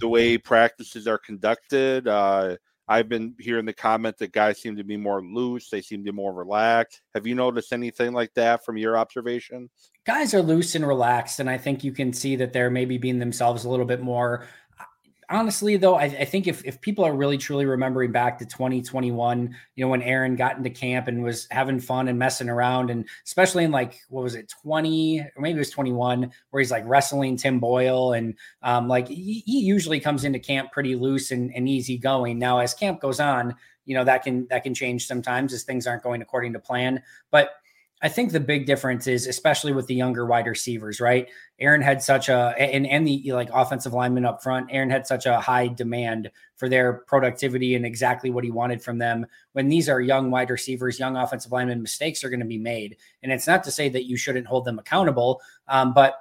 the 0.00 0.08
way 0.08 0.38
practices 0.38 1.06
are 1.06 1.18
conducted? 1.18 2.08
Uh, 2.08 2.56
I've 2.90 3.08
been 3.08 3.34
hearing 3.38 3.66
the 3.66 3.74
comment 3.74 4.16
that 4.18 4.32
guys 4.32 4.62
seem 4.62 4.76
to 4.76 4.84
be 4.84 4.96
more 4.96 5.22
loose. 5.22 5.68
They 5.68 5.82
seem 5.82 6.00
to 6.04 6.10
be 6.10 6.16
more 6.16 6.32
relaxed. 6.32 7.02
Have 7.14 7.26
you 7.26 7.34
noticed 7.34 7.74
anything 7.74 8.14
like 8.14 8.32
that 8.34 8.64
from 8.64 8.78
your 8.78 8.96
observation? 8.96 9.68
Guys 10.06 10.32
are 10.32 10.40
loose 10.40 10.74
and 10.74 10.86
relaxed, 10.86 11.38
and 11.38 11.50
I 11.50 11.58
think 11.58 11.84
you 11.84 11.92
can 11.92 12.14
see 12.14 12.36
that 12.36 12.54
they're 12.54 12.70
maybe 12.70 12.96
being 12.96 13.18
themselves 13.18 13.64
a 13.64 13.68
little 13.68 13.84
bit 13.84 14.00
more 14.00 14.46
honestly 15.30 15.76
though 15.76 15.96
I, 15.96 16.04
I, 16.04 16.24
think 16.24 16.46
if, 16.46 16.64
if 16.64 16.80
people 16.80 17.04
are 17.04 17.14
really 17.14 17.36
truly 17.36 17.66
remembering 17.66 18.12
back 18.12 18.38
to 18.38 18.46
2021 18.46 19.54
you 19.76 19.84
know 19.84 19.88
when 19.90 20.02
aaron 20.02 20.36
got 20.36 20.56
into 20.56 20.70
camp 20.70 21.08
and 21.08 21.22
was 21.22 21.46
having 21.50 21.80
fun 21.80 22.08
and 22.08 22.18
messing 22.18 22.48
around 22.48 22.90
and 22.90 23.06
especially 23.26 23.64
in 23.64 23.70
like 23.70 24.00
what 24.08 24.22
was 24.22 24.34
it 24.34 24.52
20 24.62 25.20
or 25.20 25.40
maybe 25.40 25.56
it 25.56 25.58
was 25.58 25.70
21 25.70 26.30
where 26.50 26.60
he's 26.60 26.70
like 26.70 26.84
wrestling 26.86 27.36
tim 27.36 27.60
boyle 27.60 28.12
and 28.12 28.34
um, 28.62 28.88
like 28.88 29.08
he, 29.08 29.42
he, 29.46 29.60
usually 29.60 30.00
comes 30.00 30.24
into 30.24 30.38
camp 30.38 30.72
pretty 30.72 30.94
loose 30.94 31.30
and, 31.30 31.54
and 31.54 31.68
easy 31.68 31.98
going 31.98 32.38
now 32.38 32.58
as 32.58 32.72
camp 32.72 33.00
goes 33.00 33.20
on 33.20 33.54
you 33.88 33.94
know 33.94 34.04
that 34.04 34.22
can 34.22 34.46
that 34.50 34.62
can 34.62 34.74
change 34.74 35.06
sometimes 35.06 35.52
as 35.52 35.64
things 35.64 35.86
aren't 35.86 36.02
going 36.02 36.20
according 36.20 36.52
to 36.52 36.58
plan. 36.58 37.02
But 37.30 37.52
I 38.00 38.08
think 38.08 38.30
the 38.30 38.40
big 38.40 38.66
difference 38.66 39.06
is, 39.06 39.26
especially 39.26 39.72
with 39.72 39.88
the 39.88 39.94
younger 39.94 40.24
wide 40.24 40.46
receivers, 40.46 41.00
right? 41.00 41.28
Aaron 41.58 41.82
had 41.82 42.02
such 42.02 42.28
a 42.28 42.54
and 42.58 42.86
and 42.86 43.06
the 43.06 43.32
like 43.32 43.50
offensive 43.52 43.92
lineman 43.92 44.24
up 44.24 44.42
front. 44.42 44.68
Aaron 44.70 44.90
had 44.90 45.06
such 45.06 45.26
a 45.26 45.40
high 45.40 45.66
demand 45.66 46.30
for 46.56 46.68
their 46.68 46.92
productivity 46.92 47.74
and 47.74 47.84
exactly 47.84 48.30
what 48.30 48.44
he 48.44 48.50
wanted 48.50 48.82
from 48.82 48.98
them. 48.98 49.26
When 49.52 49.68
these 49.68 49.88
are 49.88 50.00
young 50.00 50.30
wide 50.30 50.50
receivers, 50.50 50.98
young 50.98 51.16
offensive 51.16 51.50
linemen, 51.50 51.82
mistakes 51.82 52.22
are 52.22 52.30
going 52.30 52.40
to 52.40 52.46
be 52.46 52.58
made, 52.58 52.96
and 53.22 53.32
it's 53.32 53.46
not 53.46 53.64
to 53.64 53.70
say 53.70 53.88
that 53.88 54.06
you 54.06 54.16
shouldn't 54.16 54.46
hold 54.46 54.64
them 54.64 54.78
accountable, 54.78 55.40
um, 55.66 55.92
but 55.92 56.14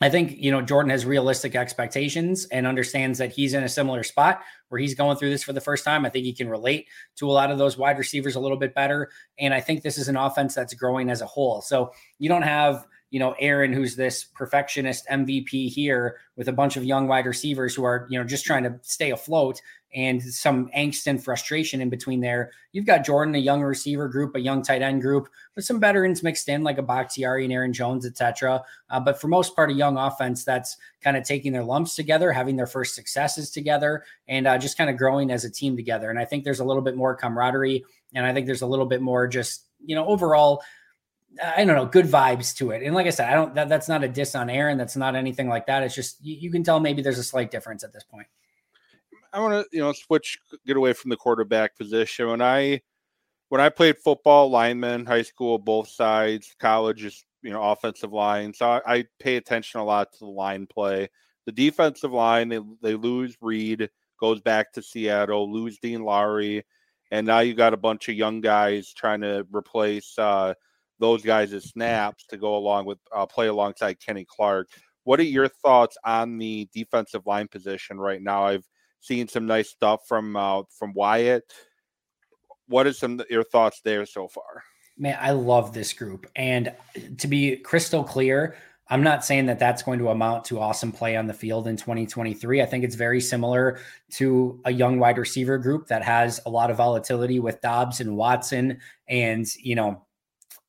I 0.00 0.10
think, 0.10 0.36
you 0.36 0.50
know, 0.50 0.60
Jordan 0.60 0.90
has 0.90 1.06
realistic 1.06 1.54
expectations 1.54 2.44
and 2.46 2.66
understands 2.66 3.18
that 3.18 3.32
he's 3.32 3.54
in 3.54 3.64
a 3.64 3.68
similar 3.68 4.02
spot 4.02 4.42
where 4.68 4.78
he's 4.78 4.94
going 4.94 5.16
through 5.16 5.30
this 5.30 5.42
for 5.42 5.54
the 5.54 5.60
first 5.60 5.84
time. 5.84 6.04
I 6.04 6.10
think 6.10 6.26
he 6.26 6.34
can 6.34 6.50
relate 6.50 6.86
to 7.16 7.30
a 7.30 7.32
lot 7.32 7.50
of 7.50 7.56
those 7.56 7.78
wide 7.78 7.96
receivers 7.96 8.34
a 8.34 8.40
little 8.40 8.58
bit 8.58 8.74
better. 8.74 9.10
And 9.38 9.54
I 9.54 9.60
think 9.60 9.82
this 9.82 9.96
is 9.96 10.08
an 10.08 10.16
offense 10.16 10.54
that's 10.54 10.74
growing 10.74 11.08
as 11.08 11.22
a 11.22 11.26
whole. 11.26 11.62
So 11.62 11.92
you 12.18 12.28
don't 12.28 12.42
have 12.42 12.86
you 13.10 13.20
know, 13.20 13.34
Aaron, 13.38 13.72
who's 13.72 13.96
this 13.96 14.24
perfectionist 14.24 15.06
MVP 15.08 15.70
here 15.70 16.18
with 16.36 16.48
a 16.48 16.52
bunch 16.52 16.76
of 16.76 16.84
young 16.84 17.06
wide 17.06 17.26
receivers 17.26 17.74
who 17.74 17.84
are, 17.84 18.06
you 18.10 18.18
know, 18.18 18.24
just 18.24 18.44
trying 18.44 18.64
to 18.64 18.78
stay 18.82 19.10
afloat 19.10 19.60
and 19.94 20.22
some 20.22 20.68
angst 20.76 21.06
and 21.06 21.22
frustration 21.22 21.80
in 21.80 21.88
between 21.88 22.20
there. 22.20 22.50
You've 22.72 22.86
got 22.86 23.04
Jordan, 23.04 23.34
a 23.34 23.38
young 23.38 23.62
receiver 23.62 24.08
group, 24.08 24.34
a 24.34 24.40
young 24.40 24.62
tight 24.62 24.82
end 24.82 25.00
group, 25.00 25.28
with 25.54 25.64
some 25.64 25.80
veterans 25.80 26.22
mixed 26.22 26.48
in, 26.48 26.62
like 26.62 26.78
a 26.78 26.82
Bakhtiari 26.82 27.44
and 27.44 27.52
Aaron 27.52 27.72
Jones, 27.72 28.04
etc. 28.04 28.62
Uh, 28.90 29.00
but 29.00 29.20
for 29.20 29.28
most 29.28 29.54
part, 29.56 29.70
a 29.70 29.74
young 29.74 29.96
offense 29.96 30.44
that's 30.44 30.76
kind 31.00 31.16
of 31.16 31.24
taking 31.24 31.52
their 31.52 31.64
lumps 31.64 31.94
together, 31.94 32.32
having 32.32 32.56
their 32.56 32.66
first 32.66 32.94
successes 32.94 33.50
together, 33.50 34.04
and 34.28 34.46
uh, 34.46 34.58
just 34.58 34.76
kind 34.76 34.90
of 34.90 34.96
growing 34.96 35.30
as 35.30 35.44
a 35.44 35.50
team 35.50 35.76
together. 35.76 36.10
And 36.10 36.18
I 36.18 36.24
think 36.24 36.44
there's 36.44 36.60
a 36.60 36.64
little 36.64 36.82
bit 36.82 36.96
more 36.96 37.14
camaraderie, 37.14 37.84
and 38.14 38.26
I 38.26 38.34
think 38.34 38.46
there's 38.46 38.62
a 38.62 38.66
little 38.66 38.86
bit 38.86 39.00
more 39.00 39.26
just, 39.26 39.64
you 39.84 39.94
know, 39.94 40.06
overall 40.06 40.62
I 41.42 41.64
don't 41.64 41.76
know, 41.76 41.86
good 41.86 42.06
vibes 42.06 42.56
to 42.56 42.70
it. 42.70 42.82
And 42.82 42.94
like 42.94 43.06
I 43.06 43.10
said, 43.10 43.28
I 43.28 43.34
don't 43.34 43.54
that, 43.54 43.68
that's 43.68 43.88
not 43.88 44.04
a 44.04 44.08
diss 44.08 44.34
on 44.34 44.48
Aaron. 44.48 44.78
That's 44.78 44.96
not 44.96 45.14
anything 45.14 45.48
like 45.48 45.66
that. 45.66 45.82
It's 45.82 45.94
just 45.94 46.24
you, 46.24 46.34
you 46.34 46.50
can 46.50 46.62
tell 46.62 46.80
maybe 46.80 47.02
there's 47.02 47.18
a 47.18 47.24
slight 47.24 47.50
difference 47.50 47.84
at 47.84 47.92
this 47.92 48.04
point. 48.04 48.26
I 49.36 49.40
want 49.40 49.54
to, 49.54 49.76
you 49.76 49.82
know, 49.82 49.92
switch 49.92 50.38
get 50.66 50.76
away 50.76 50.92
from 50.92 51.10
the 51.10 51.16
quarterback 51.16 51.76
position. 51.76 52.28
When 52.28 52.42
I 52.42 52.80
when 53.48 53.60
I 53.60 53.68
played 53.68 53.98
football, 53.98 54.50
lineman, 54.50 55.06
high 55.06 55.22
school, 55.22 55.58
both 55.58 55.88
sides, 55.88 56.54
college 56.58 57.04
is 57.04 57.24
you 57.42 57.50
know 57.50 57.62
offensive 57.62 58.12
line. 58.12 58.54
So 58.54 58.66
I, 58.66 58.80
I 58.86 59.04
pay 59.20 59.36
attention 59.36 59.80
a 59.80 59.84
lot 59.84 60.12
to 60.12 60.18
the 60.20 60.26
line 60.26 60.66
play. 60.66 61.08
The 61.44 61.52
defensive 61.52 62.12
line, 62.12 62.48
they 62.48 62.60
they 62.82 62.94
lose 62.94 63.36
Reed, 63.40 63.90
goes 64.18 64.40
back 64.40 64.72
to 64.72 64.82
Seattle, 64.82 65.52
lose 65.52 65.78
Dean 65.78 66.02
Lowry 66.02 66.64
and 67.10 67.26
now 67.26 67.40
you 67.40 67.54
got 67.54 67.74
a 67.74 67.78
bunch 67.78 68.08
of 68.08 68.16
young 68.16 68.40
guys 68.40 68.92
trying 68.92 69.20
to 69.20 69.46
replace 69.52 70.18
uh, 70.18 70.54
those 70.98 71.22
guys 71.22 71.52
as 71.52 71.64
snaps 71.64 72.26
to 72.28 72.36
go 72.36 72.56
along 72.56 72.86
with 72.86 72.98
uh, 73.14 73.26
play 73.26 73.46
alongside 73.46 74.00
Kenny 74.00 74.26
Clark. 74.28 74.68
What 75.04 75.20
are 75.20 75.24
your 75.24 75.48
thoughts 75.48 75.96
on 76.04 76.38
the 76.38 76.68
defensive 76.74 77.26
line 77.26 77.46
position 77.48 77.98
right 77.98 78.20
now? 78.20 78.44
I've 78.44 78.66
seen 79.06 79.28
some 79.28 79.46
nice 79.46 79.70
stuff 79.70 80.06
from 80.08 80.36
uh, 80.36 80.62
from 80.78 80.92
Wyatt. 80.94 81.52
What 82.68 82.86
are 82.86 82.92
some 82.92 83.22
your 83.30 83.44
thoughts 83.44 83.80
there 83.84 84.06
so 84.06 84.28
far? 84.28 84.62
Man, 84.98 85.16
I 85.20 85.32
love 85.32 85.72
this 85.72 85.92
group, 85.92 86.26
and 86.36 86.72
to 87.18 87.28
be 87.28 87.56
crystal 87.56 88.02
clear, 88.02 88.56
I'm 88.88 89.02
not 89.02 89.24
saying 89.24 89.46
that 89.46 89.58
that's 89.58 89.82
going 89.82 89.98
to 89.98 90.10
amount 90.10 90.44
to 90.46 90.60
awesome 90.60 90.92
play 90.92 91.16
on 91.16 91.26
the 91.26 91.34
field 91.34 91.66
in 91.66 91.76
2023. 91.76 92.62
I 92.62 92.66
think 92.66 92.84
it's 92.84 92.94
very 92.94 93.20
similar 93.20 93.80
to 94.12 94.60
a 94.64 94.70
young 94.70 95.00
wide 95.00 95.18
receiver 95.18 95.58
group 95.58 95.88
that 95.88 96.04
has 96.04 96.40
a 96.46 96.50
lot 96.50 96.70
of 96.70 96.76
volatility 96.76 97.40
with 97.40 97.60
Doubs 97.60 98.00
and 98.00 98.16
Watson 98.16 98.78
and, 99.08 99.46
you 99.56 99.74
know, 99.74 100.05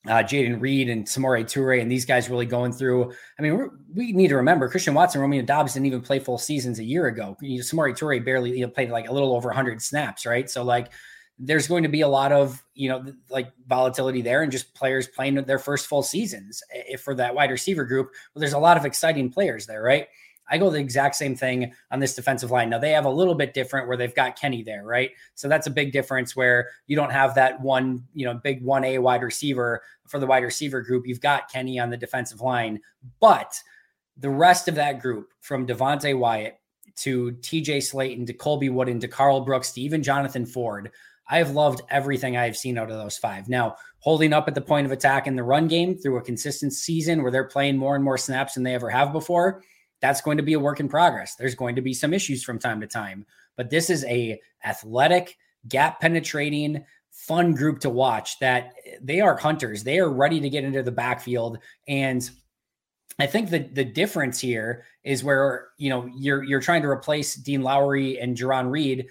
uh, 0.07 0.23
Jayden 0.23 0.61
Reed 0.61 0.89
and 0.89 1.05
Samori 1.05 1.43
Toure 1.43 1.81
and 1.81 1.91
these 1.91 2.05
guys 2.05 2.29
really 2.29 2.45
going 2.45 2.71
through. 2.71 3.13
I 3.37 3.41
mean, 3.41 3.69
we 3.93 4.13
need 4.13 4.29
to 4.29 4.37
remember 4.37 4.69
Christian 4.69 4.93
Watson, 4.93 5.21
Romeo 5.21 5.41
Doubs 5.41 5.73
didn't 5.73 5.87
even 5.87 6.01
play 6.01 6.19
full 6.19 6.37
seasons 6.37 6.79
a 6.79 6.83
year 6.83 7.07
ago. 7.07 7.37
You 7.41 7.57
know, 7.57 7.63
Samori 7.63 7.97
Toure 7.97 8.23
barely 8.23 8.57
you 8.57 8.65
know, 8.65 8.71
played 8.71 8.89
like 8.89 9.07
a 9.07 9.13
little 9.13 9.35
over 9.35 9.49
100 9.49 9.81
snaps, 9.81 10.25
right? 10.25 10.49
So, 10.49 10.63
like, 10.63 10.91
there's 11.39 11.67
going 11.67 11.83
to 11.83 11.89
be 11.89 12.01
a 12.01 12.07
lot 12.07 12.31
of 12.31 12.63
you 12.73 12.89
know 12.89 13.05
like 13.29 13.51
volatility 13.67 14.21
there 14.21 14.41
and 14.41 14.51
just 14.51 14.73
players 14.73 15.07
playing 15.07 15.35
their 15.35 15.59
first 15.59 15.87
full 15.87 16.01
seasons 16.01 16.63
if 16.71 17.01
for 17.01 17.13
that 17.13 17.35
wide 17.35 17.51
receiver 17.51 17.85
group 17.85 18.09
well 18.33 18.39
there's 18.39 18.53
a 18.53 18.59
lot 18.59 18.77
of 18.77 18.85
exciting 18.85 19.29
players 19.29 19.65
there 19.67 19.83
right 19.83 20.07
i 20.49 20.57
go 20.57 20.69
the 20.69 20.79
exact 20.79 21.15
same 21.15 21.35
thing 21.35 21.73
on 21.91 21.99
this 21.99 22.15
defensive 22.15 22.51
line. 22.51 22.69
Now 22.69 22.79
they 22.79 22.91
have 22.91 23.05
a 23.05 23.09
little 23.09 23.35
bit 23.35 23.53
different 23.53 23.87
where 23.87 23.97
they've 23.97 24.13
got 24.15 24.39
kenny 24.39 24.63
there 24.63 24.83
right? 24.83 25.11
So 25.35 25.47
that's 25.47 25.67
a 25.67 25.71
big 25.71 25.91
difference 25.91 26.35
where 26.35 26.69
you 26.87 26.95
don't 26.95 27.11
have 27.11 27.35
that 27.35 27.61
one 27.61 28.03
you 28.13 28.25
know 28.25 28.35
big 28.35 28.63
1a 28.63 29.01
wide 29.01 29.23
receiver 29.23 29.81
for 30.07 30.19
the 30.19 30.27
wide 30.27 30.43
receiver 30.43 30.81
group. 30.81 31.07
You've 31.07 31.21
got 31.21 31.51
kenny 31.51 31.79
on 31.79 31.89
the 31.89 31.97
defensive 31.97 32.41
line. 32.41 32.79
But 33.19 33.53
the 34.17 34.29
rest 34.29 34.67
of 34.67 34.75
that 34.75 35.01
group 35.01 35.29
from 35.41 35.67
devonte 35.67 36.17
wyatt 36.17 36.59
to 36.97 37.33
TJ 37.33 37.77
Slaton 37.77 38.25
to 38.25 38.33
Colby 38.33 38.69
Wooden 38.69 38.99
to 39.01 39.07
Karl 39.07 39.41
Brooks 39.41 39.71
to 39.73 39.81
even 39.81 40.01
Jonathan 40.01 40.45
Ford 40.45 40.91
I 41.29 41.37
have 41.37 41.51
loved 41.51 41.81
everything 41.89 42.37
I 42.37 42.45
have 42.45 42.57
seen 42.57 42.77
out 42.77 42.89
of 42.89 42.97
those 42.97 43.17
five. 43.17 43.49
Now, 43.49 43.75
holding 43.99 44.33
up 44.33 44.47
at 44.47 44.55
the 44.55 44.61
point 44.61 44.85
of 44.85 44.91
attack 44.91 45.27
in 45.27 45.35
the 45.35 45.43
run 45.43 45.67
game 45.67 45.97
through 45.97 46.17
a 46.17 46.21
consistent 46.21 46.73
season 46.73 47.21
where 47.21 47.31
they're 47.31 47.43
playing 47.43 47.77
more 47.77 47.95
and 47.95 48.03
more 48.03 48.17
snaps 48.17 48.53
than 48.53 48.63
they 48.63 48.75
ever 48.75 48.89
have 48.89 49.11
before, 49.11 49.61
that's 50.01 50.21
going 50.21 50.37
to 50.37 50.43
be 50.43 50.53
a 50.53 50.59
work 50.59 50.79
in 50.79 50.87
progress. 50.89 51.35
There's 51.35 51.55
going 51.55 51.75
to 51.75 51.81
be 51.81 51.93
some 51.93 52.13
issues 52.13 52.43
from 52.43 52.59
time 52.59 52.81
to 52.81 52.87
time, 52.87 53.25
but 53.55 53.69
this 53.69 53.89
is 53.89 54.03
a 54.05 54.39
athletic, 54.65 55.37
gap 55.67 55.99
penetrating, 55.99 56.83
fun 57.11 57.53
group 57.53 57.79
to 57.79 57.89
watch 57.89 58.39
that 58.39 58.73
they 59.01 59.21
are 59.21 59.35
hunters. 59.35 59.83
They 59.83 59.99
are 59.99 60.09
ready 60.09 60.39
to 60.39 60.49
get 60.49 60.63
into 60.63 60.83
the 60.83 60.91
backfield 60.91 61.59
and 61.87 62.29
I 63.19 63.25
think 63.25 63.49
the 63.49 63.67
the 63.73 63.83
difference 63.83 64.39
here 64.39 64.85
is 65.03 65.23
where 65.23 65.69
you 65.79 65.89
know 65.89 66.07
you're 66.15 66.43
you're 66.43 66.61
trying 66.61 66.83
to 66.83 66.87
replace 66.87 67.33
Dean 67.33 67.63
Lowry 67.63 68.19
and 68.19 68.37
Jarran 68.37 68.69
Reed 68.69 69.07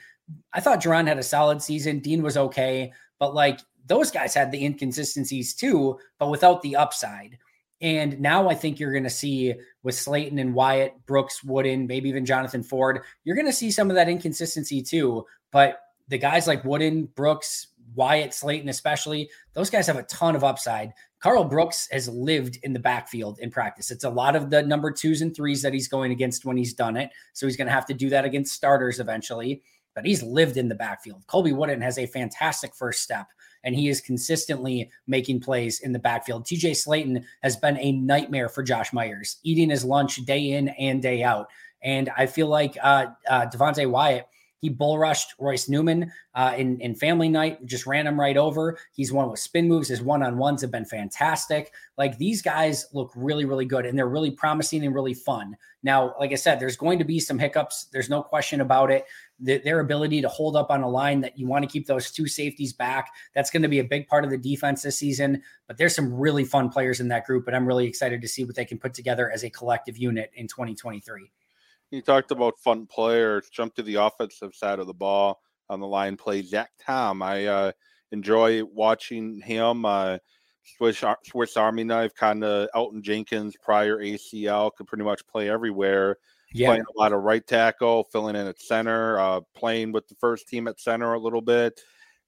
I 0.53 0.61
thought 0.61 0.83
Jarran 0.83 1.07
had 1.07 1.19
a 1.19 1.23
solid 1.23 1.63
season. 1.63 2.01
Dean 2.01 2.23
was 2.23 2.37
okay, 2.37 2.93
but 3.19 3.35
like 3.35 3.61
those 3.87 4.11
guys 4.11 4.35
had 4.35 4.51
the 4.51 4.65
inconsistencies 4.65 5.55
too, 5.55 5.99
but 6.19 6.31
without 6.31 6.63
the 6.63 6.77
upside. 6.77 7.39
And 7.81 8.21
now 8.21 8.49
I 8.49 8.55
think 8.55 8.81
you're 8.81 8.93
going 8.93 9.05
to 9.05 9.11
see 9.11 9.55
with 9.83 9.95
Slaton 9.95 10.41
and 10.41 10.55
Wyatt, 10.55 10.95
Brooks, 11.07 11.45
Wooden, 11.45 11.87
maybe 11.87 12.09
even 12.09 12.25
Jonathan 12.25 12.63
Ford, 12.63 13.01
you're 13.25 13.37
going 13.37 13.47
to 13.47 13.53
see 13.53 13.71
some 13.71 13.91
of 13.91 13.97
that 13.97 14.09
inconsistency 14.09 14.83
too. 14.83 15.27
But 15.53 15.81
the 16.09 16.19
guys 16.19 16.47
like 16.47 16.65
Wooden, 16.65 17.07
Brooks, 17.15 17.69
Wyatt, 17.95 18.31
Slaton, 18.31 18.69
especially, 18.69 19.31
those 19.53 19.71
guys 19.71 19.87
have 19.87 19.97
a 19.97 20.05
ton 20.05 20.35
of 20.35 20.45
upside. 20.45 20.93
Karl 21.21 21.45
Brooks 21.45 21.89
has 21.91 22.09
lived 22.09 22.59
in 22.63 22.73
the 22.73 22.79
backfield 22.79 23.39
in 23.41 23.51
practice. 23.51 23.91
It's 23.91 24.05
a 24.05 24.11
lot 24.11 24.37
of 24.37 24.51
the 24.51 24.63
number 24.63 24.91
twos 24.91 25.23
and 25.23 25.35
threes 25.35 25.63
that 25.63 25.73
he's 25.73 25.89
going 25.89 26.13
against 26.13 26.45
when 26.45 26.57
he's 26.57 26.75
done 26.75 26.97
it. 26.97 27.11
So 27.33 27.47
he's 27.47 27.57
going 27.57 27.67
to 27.67 27.73
have 27.73 27.87
to 27.87 27.95
do 27.95 28.09
that 28.11 28.25
against 28.25 28.55
starters 28.55 29.01
eventually 29.01 29.63
but 29.97 30.05
he's 30.05 30.23
lived 30.23 30.59
in 30.59 30.69
the 30.69 30.75
backfield. 30.75 31.27
Colby 31.27 31.53
Wooden 31.53 31.81
has 31.81 31.99
a 31.99 32.07
fantastic 32.07 32.75
first 32.75 33.03
step, 33.03 33.27
and 33.67 33.75
he 33.75 33.89
is 33.89 34.01
consistently 34.01 34.89
making 35.07 35.41
plays 35.41 35.81
in 35.81 35.93
the 35.93 35.99
backfield. 35.99 36.47
TJ 36.47 36.71
Slaton 36.71 37.23
has 37.43 37.57
been 37.57 37.77
a 37.79 37.93
nightmare 37.93 38.49
for 38.49 38.63
Josh 38.63 38.93
Myers, 38.93 39.39
eating 39.43 39.69
his 39.69 39.85
lunch 39.85 40.17
day 40.25 40.53
in 40.53 40.69
and 40.69 41.03
day 41.03 41.23
out. 41.23 41.49
And 41.83 42.09
I 42.17 42.27
feel 42.27 42.47
like 42.47 42.79
uh, 42.83 43.09
uh, 43.29 43.47
Devonte 43.53 43.91
Wyatt 43.91 44.27
he 44.61 44.71
bull 44.71 44.99
rushed 44.99 45.35
Royce 45.39 45.69
Newman 45.69 46.11
uh, 46.35 46.55
in, 46.57 46.81
in 46.81 46.95
family 46.95 47.29
night, 47.29 47.65
just 47.67 47.87
ran 47.87 48.07
him 48.07 48.19
right 48.19 48.37
over. 48.37 48.79
He's 48.93 49.13
one 49.13 49.31
with 49.31 49.39
spin 49.39 49.69
moves. 49.69 49.89
His 49.89 50.03
one 50.03 50.23
on 50.23 50.39
ones 50.39 50.63
have 50.63 50.71
been 50.71 50.85
fantastic. 50.85 51.73
Like 51.99 52.17
these 52.19 52.41
guys 52.43 52.87
look 52.93 53.13
really, 53.15 53.45
really 53.45 53.67
good 53.67 53.85
and 53.85 53.99
they're 53.99 54.09
really 54.09 54.31
promising 54.31 54.85
and 54.85 54.95
really 54.95 55.15
fun. 55.15 55.57
Now, 55.83 56.15
like 56.19 56.33
I 56.33 56.37
said, 56.37 56.59
there's 56.59 56.77
going 56.77 56.99
to 56.99 57.05
be 57.05 57.21
some 57.21 57.39
hiccups. 57.39 57.85
There's 57.93 58.11
no 58.11 58.23
question 58.23 58.61
about 58.61 58.91
it. 58.91 59.05
The, 59.39 59.59
their 59.59 59.81
ability 59.81 60.23
to 60.23 60.29
hold 60.29 60.57
up 60.57 60.71
on 60.71 60.83
a 60.83 60.89
line 60.89 61.21
that 61.21 61.39
you 61.39 61.47
want 61.47 61.63
to 61.63 61.69
keep 61.69 61.87
those 61.87 62.11
two 62.11 62.27
safeties 62.27 62.73
back, 62.73 63.11
that's 63.35 63.51
going 63.51 63.63
to 63.63 63.69
be 63.69 63.81
a 63.81 63.85
big 63.85 64.09
part 64.09 64.25
of 64.25 64.31
the 64.31 64.39
defense 64.39 64.83
this 64.83 64.99
season. 64.99 65.43
But 65.67 65.77
there's 65.77 65.95
some 65.95 66.13
really 66.15 66.45
fun 66.45 66.71
players 66.71 67.01
in 67.01 67.09
that 67.09 67.27
group. 67.27 67.47
And 67.47 67.55
I'm 67.55 67.67
really 67.67 67.87
excited 67.87 68.23
to 68.23 68.29
see 68.29 68.45
what 68.45 68.55
they 68.55 68.65
can 68.65 68.79
put 68.79 68.95
together 68.95 69.31
as 69.31 69.45
a 69.45 69.51
collective 69.51 69.99
unit 69.99 70.31
in 70.35 70.49
2023. 70.49 71.31
You 71.91 72.03
talked 72.03 72.31
about 72.31 72.59
fun 72.59 72.87
players. 72.87 73.49
Jump 73.51 73.75
to 73.75 73.83
the 73.83 73.97
offensive 73.97 74.55
side 74.55 74.79
of 74.79 74.87
the 74.87 74.95
ball 74.95 75.41
on 75.69 75.81
the 75.81 75.87
line 75.87 76.17
play. 76.17 76.43
Zach 76.43 76.71
Tom. 76.85 77.23
I 77.23 77.47
uh, 77.47 77.73
enjoy 78.13 78.65
watching 78.65 79.41
him. 79.41 79.85
Uh, 79.85 80.19
Swiss, 80.77 81.03
Swiss 81.25 81.57
Army 81.57 81.85
knife, 81.85 82.15
kind 82.15 82.43
of 82.43 82.69
Elgton 82.75 83.03
Jenkins 83.03 83.57
prior 83.63 83.99
ACL, 83.99 84.75
could 84.75 84.87
pretty 84.87 85.05
much 85.05 85.27
play 85.27 85.49
everywhere. 85.49 86.17
Yeah. 86.57 86.69
Playing 86.69 86.85
a 86.95 86.99
lot 86.99 87.13
of 87.13 87.23
right 87.23 87.47
tackle, 87.47 88.05
filling 88.13 88.37
in 88.37 88.47
at 88.47 88.61
center, 88.61 89.19
uh, 89.19 89.41
playing 89.55 89.93
with 89.93 90.09
the 90.09 90.15
first 90.17 90.49
team 90.49 90.69
at 90.69 90.81
center 90.81 91.13
a 91.13 91.19
little 91.19 91.43
bit. 91.43 91.81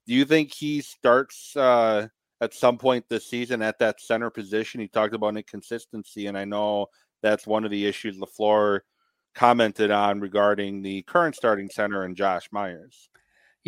Do 0.06 0.14
you 0.14 0.25
think 0.25 0.54
he 0.54 0.80
starts 0.80 1.56
uh, 1.56 2.08
at 2.40 2.54
some 2.54 2.78
point 2.78 3.04
this 3.08 3.26
season 3.26 3.62
at 3.62 3.78
that 3.78 4.00
center 4.00 4.30
position? 4.30 4.80
He 4.80 4.88
talked 4.88 5.14
about 5.14 5.37
inconsistency, 5.37 6.26
and 6.26 6.37
I 6.37 6.44
know 6.44 6.87
that's 7.23 7.47
one 7.47 7.64
of 7.64 7.70
the 7.70 7.87
issues 7.87 8.18
LaFleur– 8.18 8.80
commented 9.38 9.92
on 9.92 10.18
regarding 10.18 10.82
the 10.82 11.02
current 11.02 11.37
starting 11.37 11.68
center 11.68 12.02
and 12.02 12.16
Josh 12.16 12.49
Myers. 12.50 13.08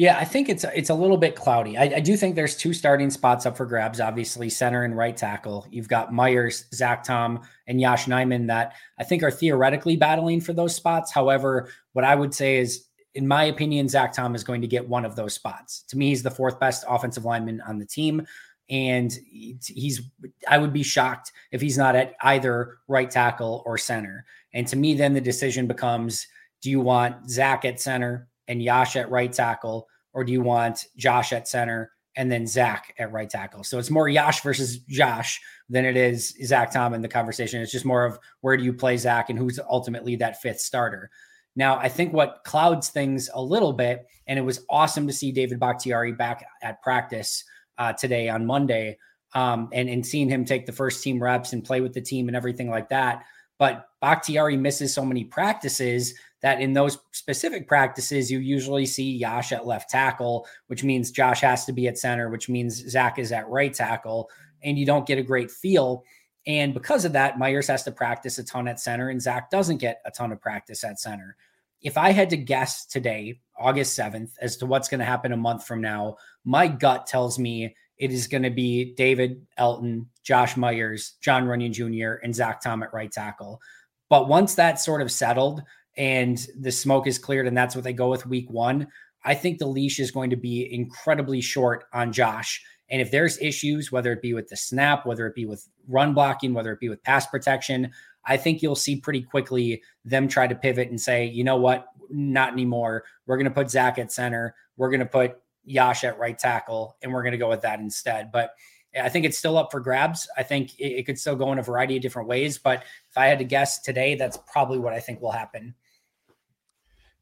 Yeah, 0.00 0.16
I 0.16 0.24
think 0.24 0.48
it's 0.48 0.64
it's 0.64 0.88
a 0.88 0.94
little 0.94 1.18
bit 1.18 1.36
cloudy. 1.36 1.76
I, 1.76 1.82
I, 1.96 2.00
do 2.00 2.16
think 2.16 2.34
there's 2.34 2.56
two 2.56 2.72
starting 2.72 3.10
spots 3.10 3.44
up 3.44 3.54
for 3.54 3.66
grabs. 3.66 4.00
Obviously, 4.00 4.48
center 4.48 4.84
and 4.84 4.96
right 4.96 5.14
tackle. 5.14 5.66
You've 5.70 5.90
got 5.90 6.10
Myers, 6.10 6.64
Zach 6.72 7.04
Tom, 7.04 7.42
and 7.66 7.78
Yosh 7.78 8.06
Nijman 8.06 8.46
that 8.46 8.76
I 8.98 9.04
think 9.04 9.22
are 9.22 9.30
theoretically 9.30 9.96
battling 9.96 10.40
for 10.40 10.54
those 10.54 10.74
spots. 10.74 11.12
However, 11.12 11.68
what 11.92 12.06
I 12.06 12.14
would 12.14 12.32
say 12.32 12.56
is, 12.56 12.86
in 13.14 13.28
my 13.28 13.44
opinion, 13.44 13.90
Zach 13.90 14.14
Tom 14.14 14.34
is 14.34 14.42
going 14.42 14.62
to 14.62 14.66
get 14.66 14.88
one 14.88 15.04
of 15.04 15.16
those 15.16 15.34
spots. 15.34 15.84
To 15.88 15.98
me, 15.98 16.08
he's 16.08 16.22
the 16.22 16.30
fourth 16.30 16.58
best 16.58 16.82
offensive 16.88 17.26
lineman 17.26 17.60
on 17.68 17.78
the 17.78 17.84
team, 17.84 18.26
and 18.70 19.12
he's. 19.30 20.00
I 20.48 20.56
would 20.56 20.72
be 20.72 20.82
shocked 20.82 21.30
if 21.52 21.60
he's 21.60 21.76
not 21.76 21.94
at 21.94 22.14
either 22.22 22.78
right 22.88 23.10
tackle 23.10 23.62
or 23.66 23.76
center. 23.76 24.24
And 24.54 24.66
to 24.68 24.76
me, 24.76 24.94
then 24.94 25.12
the 25.12 25.20
decision 25.20 25.66
becomes 25.66 26.26
do 26.62 26.70
you 26.70 26.80
want 26.80 27.28
Zach 27.28 27.66
at 27.66 27.80
center 27.80 28.29
and 28.50 28.62
Yosh 28.62 28.96
at 28.96 29.10
right 29.10 29.32
tackle, 29.32 29.88
or 30.12 30.24
do 30.24 30.32
you 30.32 30.42
want 30.42 30.84
Josh 30.96 31.32
at 31.32 31.48
center 31.48 31.92
and 32.16 32.30
then 32.30 32.46
Zach 32.46 32.92
at 32.98 33.12
right 33.12 33.30
tackle? 33.30 33.62
So 33.62 33.78
it's 33.78 33.90
more 33.90 34.08
Yosh 34.08 34.42
versus 34.42 34.80
Josh 34.80 35.40
than 35.68 35.84
it 35.84 35.96
is 35.96 36.36
Zach 36.44 36.72
Tom 36.72 36.92
in 36.92 37.00
the 37.00 37.08
conversation. 37.08 37.62
It's 37.62 37.72
just 37.72 37.84
more 37.84 38.04
of 38.04 38.18
where 38.40 38.56
do 38.56 38.64
you 38.64 38.72
play 38.72 38.96
Zach 38.96 39.30
and 39.30 39.38
who's 39.38 39.60
ultimately 39.70 40.16
that 40.16 40.42
fifth 40.42 40.60
starter. 40.60 41.10
Now, 41.54 41.78
I 41.78 41.88
think 41.88 42.12
what 42.12 42.42
clouds 42.44 42.88
things 42.88 43.30
a 43.32 43.42
little 43.42 43.72
bit, 43.72 44.06
and 44.26 44.38
it 44.38 44.42
was 44.42 44.64
awesome 44.68 45.06
to 45.06 45.12
see 45.12 45.32
David 45.32 45.60
Bakhtiari 45.60 46.12
back 46.12 46.44
at 46.62 46.82
practice 46.82 47.44
uh, 47.78 47.92
today 47.92 48.28
on 48.28 48.46
Monday, 48.46 48.98
um, 49.34 49.68
and 49.72 49.88
and 49.88 50.04
seeing 50.04 50.28
him 50.28 50.44
take 50.44 50.66
the 50.66 50.72
first 50.72 51.02
team 51.02 51.22
reps 51.22 51.52
and 51.52 51.64
play 51.64 51.80
with 51.80 51.92
the 51.92 52.00
team 52.00 52.28
and 52.28 52.36
everything 52.36 52.68
like 52.68 52.88
that. 52.88 53.24
But 53.58 53.86
Bakhtiari 54.00 54.56
misses 54.56 54.94
so 54.94 55.04
many 55.04 55.24
practices 55.24 56.14
that 56.42 56.60
in 56.60 56.72
those 56.72 56.98
specific 57.12 57.68
practices, 57.68 58.30
you 58.30 58.38
usually 58.38 58.86
see 58.86 59.16
Yosh 59.16 59.52
at 59.52 59.66
left 59.66 59.90
tackle, 59.90 60.46
which 60.68 60.82
means 60.82 61.10
Josh 61.10 61.40
has 61.42 61.64
to 61.66 61.72
be 61.72 61.86
at 61.88 61.98
center, 61.98 62.30
which 62.30 62.48
means 62.48 62.88
Zach 62.88 63.18
is 63.18 63.32
at 63.32 63.48
right 63.48 63.72
tackle, 63.72 64.30
and 64.62 64.78
you 64.78 64.86
don't 64.86 65.06
get 65.06 65.18
a 65.18 65.22
great 65.22 65.50
feel. 65.50 66.04
And 66.46 66.72
because 66.72 67.04
of 67.04 67.12
that, 67.12 67.38
Myers 67.38 67.68
has 67.68 67.82
to 67.84 67.92
practice 67.92 68.38
a 68.38 68.44
ton 68.44 68.68
at 68.68 68.80
center, 68.80 69.10
and 69.10 69.20
Zach 69.20 69.50
doesn't 69.50 69.78
get 69.78 70.00
a 70.06 70.10
ton 70.10 70.32
of 70.32 70.40
practice 70.40 70.82
at 70.84 70.98
center. 70.98 71.36
If 71.82 71.96
I 71.98 72.10
had 72.10 72.30
to 72.30 72.36
guess 72.36 72.86
today, 72.86 73.40
August 73.58 73.98
7th, 73.98 74.32
as 74.40 74.56
to 74.58 74.66
what's 74.66 74.88
going 74.88 75.00
to 75.00 75.04
happen 75.04 75.32
a 75.32 75.36
month 75.36 75.66
from 75.66 75.80
now, 75.80 76.16
my 76.44 76.66
gut 76.66 77.06
tells 77.06 77.38
me 77.38 77.74
it 77.98 78.10
is 78.10 78.26
going 78.26 78.42
to 78.42 78.50
be 78.50 78.94
David 78.94 79.46
Elgton, 79.58 80.06
Josh 80.22 80.56
Myers, 80.56 81.14
Jon 81.20 81.44
Runyan 81.44 81.72
Jr., 81.72 82.22
and 82.22 82.34
Zach 82.34 82.62
Tom 82.62 82.82
at 82.82 82.94
right 82.94 83.12
tackle. 83.12 83.60
But 84.08 84.28
once 84.28 84.54
that's 84.54 84.84
sort 84.84 85.02
of 85.02 85.12
settled, 85.12 85.62
and 85.96 86.46
the 86.58 86.72
smoke 86.72 87.06
is 87.06 87.18
cleared 87.18 87.46
and 87.46 87.56
that's 87.56 87.74
what 87.74 87.84
they 87.84 87.92
go 87.92 88.08
with 88.08 88.26
week 88.26 88.50
one, 88.50 88.86
I 89.24 89.34
think 89.34 89.58
the 89.58 89.66
leash 89.66 89.98
is 89.98 90.10
going 90.10 90.30
to 90.30 90.36
be 90.36 90.72
incredibly 90.72 91.40
short 91.40 91.84
on 91.92 92.12
Josh. 92.12 92.62
And 92.90 93.00
if 93.00 93.10
there's 93.10 93.38
issues, 93.38 93.92
whether 93.92 94.12
it 94.12 94.22
be 94.22 94.34
with 94.34 94.48
the 94.48 94.56
snap, 94.56 95.06
whether 95.06 95.26
it 95.26 95.34
be 95.34 95.46
with 95.46 95.68
run 95.88 96.14
blocking, 96.14 96.54
whether 96.54 96.72
it 96.72 96.80
be 96.80 96.88
with 96.88 97.02
pass 97.02 97.26
protection, 97.26 97.90
I 98.24 98.36
think 98.36 98.62
you'll 98.62 98.76
see 98.76 98.96
pretty 98.96 99.22
quickly 99.22 99.82
them 100.04 100.28
try 100.28 100.46
to 100.46 100.54
pivot 100.54 100.88
and 100.88 101.00
say, 101.00 101.26
you 101.26 101.44
know 101.44 101.56
what, 101.56 101.86
not 102.10 102.52
anymore. 102.52 103.04
We're 103.26 103.36
going 103.36 103.44
to 103.44 103.50
put 103.50 103.70
Zach 103.70 103.98
at 103.98 104.12
center. 104.12 104.54
We're 104.76 104.90
going 104.90 105.00
to 105.00 105.06
put 105.06 105.36
Yosh 105.64 106.04
at 106.04 106.18
right 106.18 106.38
tackle, 106.38 106.96
and 107.02 107.12
we're 107.12 107.22
going 107.22 107.32
to 107.32 107.38
go 107.38 107.48
with 107.48 107.62
that 107.62 107.80
instead. 107.80 108.32
But 108.32 108.54
I 108.98 109.08
think 109.08 109.24
it's 109.24 109.38
still 109.38 109.56
up 109.56 109.70
for 109.70 109.80
grabs. 109.80 110.28
I 110.36 110.42
think 110.42 110.78
it, 110.78 110.98
it, 110.98 111.06
could 111.06 111.18
still 111.18 111.36
go 111.36 111.52
in 111.52 111.58
a 111.58 111.62
variety 111.62 111.96
of 111.96 112.02
different 112.02 112.28
ways. 112.28 112.58
But 112.58 112.82
if 113.08 113.16
I 113.16 113.26
had 113.26 113.38
to 113.38 113.44
guess 113.44 113.80
today, 113.80 114.16
that's 114.16 114.38
probably 114.50 114.78
what 114.78 114.92
I 114.92 115.00
think 115.00 115.20
will 115.20 115.30
happen. 115.30 115.74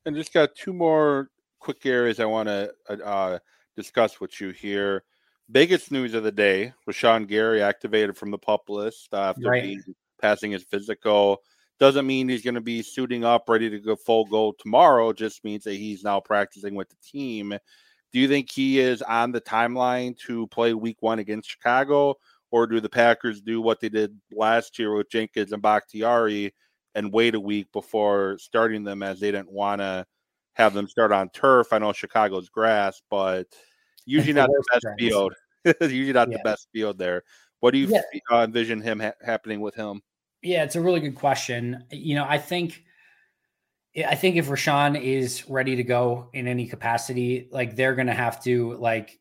And 0.07 0.17
just 0.17 0.33
got 0.33 0.55
two 0.55 0.73
more 0.73 1.31
quick 1.59 1.85
areas 1.85 2.21
I 2.21 2.25
want 2.25 2.49
to 2.49 2.73
uh, 3.05 3.39
discuss 3.77 4.21
with 4.21 4.41
you 4.41 4.51
here. 4.51 5.05
Biggest 5.51 5.93
news 5.93 6.15
of 6.15 6.25
the 6.25 6.33
day: 6.33 6.73
Rashan 6.89 7.27
Gary 7.27 7.63
activated 7.63 8.17
from 8.17 8.31
the 8.31 8.39
pup 8.39 8.69
list 8.69 9.13
after 9.13 9.49
right. 9.49 9.63
being, 9.63 9.83
passing 10.21 10.51
his 10.53 10.63
physical. 10.65 11.43
Doesn't 11.79 12.07
mean 12.07 12.29
he's 12.29 12.43
going 12.43 12.55
to 12.55 12.61
be 12.61 12.83
suiting 12.83 13.25
up, 13.25 13.49
ready 13.49 13.71
to 13.71 13.79
go 13.79 13.97
full 13.97 14.25
go 14.25 14.53
tomorrow. 14.59 15.13
Just 15.13 15.45
means 15.45 15.65
that 15.65 15.75
he's 15.75 16.03
now 16.03 16.21
practicing 16.21 16.75
with 16.75 16.89
the 16.89 16.97
team. 17.03 17.57
Do 18.13 18.19
you 18.19 18.29
think 18.29 18.51
he 18.51 18.79
is 18.79 19.03
on 19.03 19.33
the 19.33 19.41
timeline 19.41 20.17
to 20.27 20.47
play 20.49 20.75
week 20.75 20.97
one 21.01 21.19
against 21.19 21.51
Chicago, 21.51 22.15
or 22.51 22.67
do 22.67 22.81
the 22.81 22.89
Packers 22.89 23.41
do 23.41 23.61
what 23.61 23.81
they 23.81 23.89
did 23.89 24.19
last 24.33 24.79
year 24.79 24.95
with 24.95 25.11
Jenkins 25.11 25.53
and 25.53 25.63
Bakhtiari 25.63 26.55
and 26.95 27.13
wait 27.13 27.35
a 27.35 27.41
week 27.41 27.71
before 27.73 28.39
starting 28.39 28.85
them 28.85 29.03
as 29.03 29.21
they 29.21 29.31
didn't 29.31 29.53
want 29.53 29.81
to 29.81 30.07
have 30.55 30.73
them 30.73 30.89
start 30.89 31.13
on 31.13 31.29
turf? 31.31 31.73
I 31.73 31.79
know 31.79 31.93
Chicago's 31.93 32.49
grass, 32.49 33.03
but 33.11 33.47
usually 34.07 34.33
not 34.33 34.49
the 34.49 34.65
best 34.73 34.85
grass. 34.85 34.97
field. 34.99 35.35
usually 35.81 36.13
not 36.13 36.31
yeah. 36.31 36.39
the 36.39 36.43
best 36.45 36.69
field 36.73 36.99
there. 36.99 37.23
What 37.61 37.73
do 37.73 37.79
you 37.79 37.89
yeah. 37.89 38.43
envision 38.45 38.81
him 38.81 39.01
ha- 39.01 39.13
happening 39.23 39.61
with 39.61 39.75
him? 39.75 40.01
Yeah, 40.43 40.63
it's 40.63 40.77
a 40.77 40.81
really 40.81 41.01
good 41.01 41.17
question. 41.17 41.85
You 41.91 42.15
know, 42.15 42.25
I 42.27 42.39
think 42.39 42.85
I 43.97 44.15
think 44.15 44.37
if 44.37 44.49
Rashan 44.49 45.01
is 45.01 45.49
ready 45.49 45.77
to 45.77 45.83
go 45.83 46.29
in 46.33 46.47
any 46.47 46.67
capacity, 46.67 47.49
like 47.51 47.75
they're 47.75 47.95
going 47.95 48.07
to 48.07 48.15
have 48.15 48.43
to 48.45 48.75
like 48.75 49.19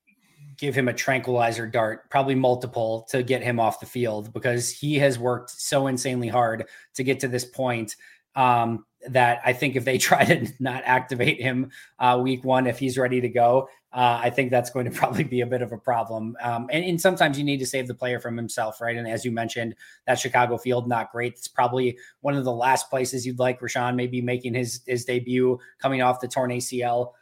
give 0.57 0.75
him 0.75 0.88
a 0.88 0.93
tranquilizer 0.93 1.67
dart, 1.67 2.09
probably 2.09 2.36
multiple 2.36 3.07
to 3.12 3.24
get 3.24 3.43
him 3.43 3.59
off 3.59 3.79
the 3.79 3.86
field 3.86 4.33
because 4.33 4.71
he 4.71 4.95
has 4.95 5.17
worked 5.17 5.51
so 5.51 5.88
insanely 5.88 6.27
hard 6.27 6.65
to 6.95 7.03
get 7.03 7.19
to 7.21 7.27
this 7.27 7.45
point. 7.45 7.95
Um, 8.36 8.86
that 9.09 9.41
I 9.45 9.53
think 9.53 9.75
if 9.75 9.85
they 9.85 9.97
try 9.97 10.25
to 10.25 10.47
not 10.59 10.83
activate 10.85 11.41
him 11.41 11.71
uh, 11.99 12.19
week 12.21 12.43
one, 12.43 12.67
if 12.67 12.79
he's 12.79 12.97
ready 12.97 13.21
to 13.21 13.29
go, 13.29 13.69
uh, 13.93 14.19
I 14.21 14.29
think 14.29 14.51
that's 14.51 14.69
going 14.69 14.85
to 14.85 14.91
probably 14.97 15.23
be 15.23 15.41
a 15.41 15.45
bit 15.45 15.61
of 15.61 15.71
a 15.71 15.77
problem. 15.77 16.35
Um, 16.41 16.67
and, 16.71 16.83
and, 16.83 16.99
sometimes 16.99 17.37
you 17.37 17.43
need 17.43 17.59
to 17.59 17.65
save 17.65 17.87
the 17.87 17.93
player 17.93 18.19
from 18.19 18.35
himself, 18.35 18.81
right? 18.81 18.95
And 18.95 19.07
as 19.07 19.23
you 19.23 19.31
mentioned, 19.31 19.75
that 20.05 20.19
Chicago 20.19 20.57
field 20.57 20.87
not 20.87 21.11
great. 21.11 21.33
It's 21.33 21.47
probably 21.47 21.97
one 22.21 22.35
of 22.35 22.43
the 22.43 22.51
last 22.51 22.89
places 22.89 23.25
you'd 23.25 23.39
like 23.39 23.59
Rashan 23.59 23.95
maybe 23.95 24.21
making 24.21 24.53
his 24.53 24.81
his 24.85 25.05
debut, 25.05 25.57
coming 25.79 26.01
off 26.01 26.19
the 26.19 26.27
torn 26.27 26.51
ACL. 26.51 27.13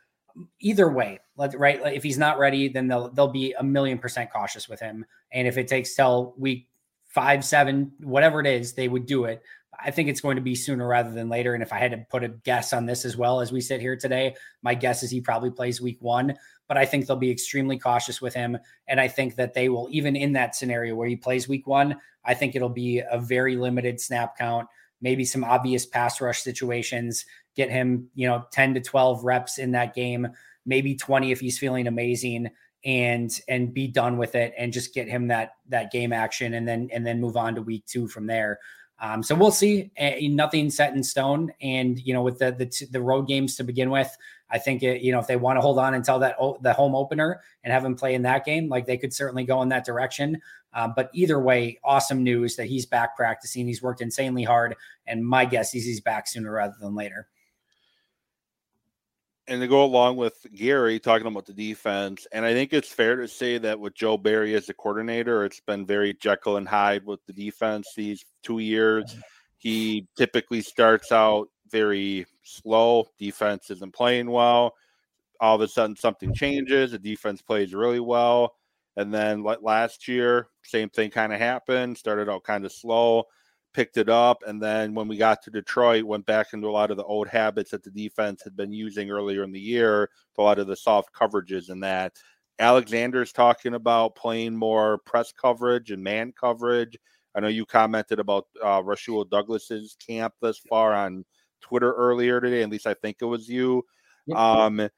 Either 0.59 0.89
way, 0.91 1.19
right? 1.37 1.79
If 1.93 2.03
he's 2.03 2.17
not 2.17 2.39
ready, 2.39 2.67
then 2.67 2.87
they'll 2.87 3.09
they'll 3.09 3.29
be 3.29 3.53
a 3.57 3.63
million 3.63 3.97
percent 3.97 4.29
cautious 4.33 4.67
with 4.67 4.81
him. 4.81 5.05
And 5.31 5.47
if 5.47 5.57
it 5.57 5.69
takes 5.69 5.95
till 5.95 6.33
week 6.37 6.67
five, 7.15 7.45
seven, 7.45 7.93
whatever 8.01 8.41
it 8.41 8.47
is, 8.47 8.73
they 8.73 8.89
would 8.89 9.05
do 9.05 9.23
it. 9.23 9.41
I 9.83 9.91
think 9.91 10.09
it's 10.09 10.21
going 10.21 10.35
to 10.35 10.41
be 10.41 10.55
sooner 10.55 10.87
rather 10.87 11.11
than 11.11 11.29
later. 11.29 11.53
And 11.53 11.63
if 11.63 11.73
I 11.73 11.77
had 11.77 11.91
to 11.91 12.05
put 12.09 12.23
a 12.23 12.29
guess 12.29 12.73
on 12.73 12.85
this 12.85 13.05
as 13.05 13.17
well 13.17 13.41
as 13.41 13.51
we 13.51 13.61
sit 13.61 13.81
here 13.81 13.95
today, 13.95 14.35
my 14.61 14.73
guess 14.73 15.03
is 15.03 15.11
he 15.11 15.21
probably 15.21 15.51
plays 15.51 15.81
week 15.81 15.97
one. 16.01 16.35
But 16.67 16.77
I 16.77 16.85
think 16.85 17.05
they'll 17.05 17.15
be 17.15 17.31
extremely 17.31 17.77
cautious 17.77 18.21
with 18.21 18.33
him. 18.33 18.57
And 18.87 18.99
I 18.99 19.07
think 19.07 19.35
that 19.35 19.53
they 19.53 19.69
will, 19.69 19.87
even 19.91 20.15
in 20.15 20.33
that 20.33 20.55
scenario 20.55 20.95
where 20.95 21.07
he 21.07 21.15
plays 21.15 21.47
week 21.47 21.67
one, 21.67 21.95
I 22.23 22.33
think 22.33 22.55
it'll 22.55 22.69
be 22.69 22.99
a 22.99 23.19
very 23.19 23.55
limited 23.55 24.01
snap 24.01 24.37
count, 24.37 24.67
maybe 25.01 25.25
some 25.25 25.43
obvious 25.43 25.85
pass 25.85 26.19
rush 26.19 26.41
situations, 26.41 27.25
get 27.55 27.69
him, 27.69 28.09
you 28.15 28.27
know, 28.27 28.45
10 28.51 28.73
to 28.75 28.81
12 28.81 29.23
reps 29.23 29.57
in 29.59 29.71
that 29.71 29.93
game, 29.93 30.27
maybe 30.65 30.95
20 30.95 31.31
if 31.31 31.39
he's 31.39 31.59
feeling 31.59 31.87
amazing 31.87 32.49
and 32.83 33.39
and 33.47 33.73
be 33.73 33.87
done 33.87 34.17
with 34.17 34.35
it 34.35 34.53
and 34.57 34.71
just 34.71 34.93
get 34.93 35.07
him 35.07 35.27
that 35.27 35.53
that 35.67 35.91
game 35.91 36.13
action 36.13 36.53
and 36.53 36.67
then 36.67 36.87
and 36.93 37.05
then 37.05 37.19
move 37.19 37.35
on 37.35 37.55
to 37.55 37.61
week 37.61 37.85
two 37.87 38.07
from 38.07 38.27
there. 38.27 38.59
Um, 38.99 39.23
so 39.23 39.35
we'll 39.35 39.51
see. 39.51 39.91
Uh, 39.99 40.11
nothing 40.21 40.69
set 40.69 40.93
in 40.93 41.03
stone, 41.03 41.51
and 41.61 41.99
you 41.99 42.13
know, 42.13 42.21
with 42.21 42.39
the 42.39 42.51
the, 42.51 42.87
the 42.91 43.01
road 43.01 43.27
games 43.27 43.55
to 43.57 43.63
begin 43.63 43.89
with, 43.89 44.15
I 44.49 44.57
think 44.57 44.83
it, 44.83 45.01
you 45.01 45.11
know 45.11 45.19
if 45.19 45.27
they 45.27 45.35
want 45.35 45.57
to 45.57 45.61
hold 45.61 45.79
on 45.79 45.93
until 45.93 46.19
that 46.19 46.37
the 46.61 46.73
home 46.73 46.95
opener 46.95 47.41
and 47.63 47.73
have 47.73 47.83
him 47.83 47.95
play 47.95 48.15
in 48.15 48.21
that 48.21 48.45
game, 48.45 48.69
like 48.69 48.85
they 48.85 48.97
could 48.97 49.13
certainly 49.13 49.43
go 49.43 49.61
in 49.61 49.69
that 49.69 49.85
direction. 49.85 50.41
Uh, 50.73 50.89
but 50.93 51.09
either 51.13 51.39
way, 51.39 51.79
awesome 51.83 52.23
news 52.23 52.55
that 52.55 52.67
he's 52.67 52.85
back 52.85 53.15
practicing. 53.15 53.67
He's 53.67 53.81
worked 53.81 54.01
insanely 54.01 54.43
hard, 54.43 54.75
and 55.07 55.25
my 55.25 55.45
guess 55.45 55.75
is 55.75 55.85
he's 55.85 56.01
back 56.01 56.27
sooner 56.27 56.51
rather 56.51 56.75
than 56.79 56.95
later 56.95 57.27
and 59.47 59.61
to 59.61 59.67
go 59.67 59.83
along 59.83 60.17
with 60.17 60.45
Gary 60.55 60.99
talking 60.99 61.27
about 61.27 61.45
the 61.45 61.53
defense, 61.53 62.25
and 62.31 62.45
I 62.45 62.53
think 62.53 62.73
it's 62.73 62.91
fair 62.91 63.15
to 63.17 63.27
say 63.27 63.57
that 63.59 63.79
with 63.79 63.93
Joe 63.93 64.17
Barry 64.17 64.55
as 64.55 64.65
the 64.65 64.73
coordinator, 64.73 65.45
it's 65.45 65.59
been 65.59 65.85
very 65.85 66.13
Jekyll 66.13 66.57
and 66.57 66.67
Hyde 66.67 67.05
with 67.05 67.23
the 67.25 67.33
defense 67.33 67.93
these 67.95 68.25
two 68.43 68.59
years. 68.59 69.15
He 69.57 70.07
typically 70.17 70.61
starts 70.61 71.11
out 71.11 71.49
very 71.71 72.25
slow. 72.43 73.05
Defense 73.19 73.69
isn't 73.69 73.93
playing 73.93 74.29
well. 74.29 74.73
All 75.39 75.55
of 75.55 75.61
a 75.61 75.67
sudden, 75.67 75.95
something 75.95 76.33
changes. 76.33 76.91
The 76.91 76.99
defense 76.99 77.41
plays 77.41 77.73
really 77.73 77.99
well. 77.99 78.55
And 78.97 79.13
then 79.13 79.43
last 79.43 80.07
year, 80.07 80.47
same 80.63 80.89
thing 80.89 81.11
kind 81.11 81.33
of 81.33 81.39
happened. 81.39 81.97
Started 81.97 82.29
out 82.29 82.43
kind 82.43 82.65
of 82.65 82.71
slow 82.71 83.25
picked 83.75 83.97
it 83.97 84.07
up, 84.07 84.41
and 84.47 84.63
then 84.63 84.93
when 84.93 85.09
we 85.09 85.17
got 85.17 85.41
to 85.43 85.51
Detroit, 85.51 86.05
went 86.05 86.25
back 86.25 86.53
into 86.53 86.69
a 86.69 86.71
lot 86.71 86.91
of 86.91 86.97
the 86.97 87.03
old 87.03 87.27
habits 87.27 87.71
that 87.71 87.83
the 87.83 87.91
defense 87.91 88.41
had 88.41 88.55
been 88.55 88.71
using 88.71 89.11
earlier 89.11 89.43
in 89.43 89.51
the 89.51 89.59
year, 89.59 90.09
a 90.37 90.41
lot 90.41 90.59
of 90.59 90.67
the 90.67 90.77
soft 90.77 91.13
coverages 91.13 91.69
and 91.69 91.83
that. 91.83 92.13
Alexander's 92.57 93.33
talking 93.33 93.73
about 93.73 94.15
playing 94.15 94.55
more 94.55 94.99
press 94.99 95.33
coverage 95.33 95.91
and 95.91 96.01
man 96.01 96.33
coverage. 96.39 96.97
I 97.35 97.41
know 97.41 97.49
you 97.49 97.65
commented 97.65 98.19
about 98.19 98.45
uh, 98.63 98.81
Rasul 98.81 99.25
Douglas's 99.25 99.97
camp 99.99 100.35
thus 100.39 100.57
far 100.69 100.93
on 100.93 101.25
Twitter 101.59 101.91
earlier 101.91 102.39
today. 102.39 102.63
At 102.63 102.69
least 102.69 102.87
I 102.87 102.93
think 102.93 103.17
it 103.19 103.25
was 103.25 103.49
you. 103.49 103.83
Um, 104.33 104.89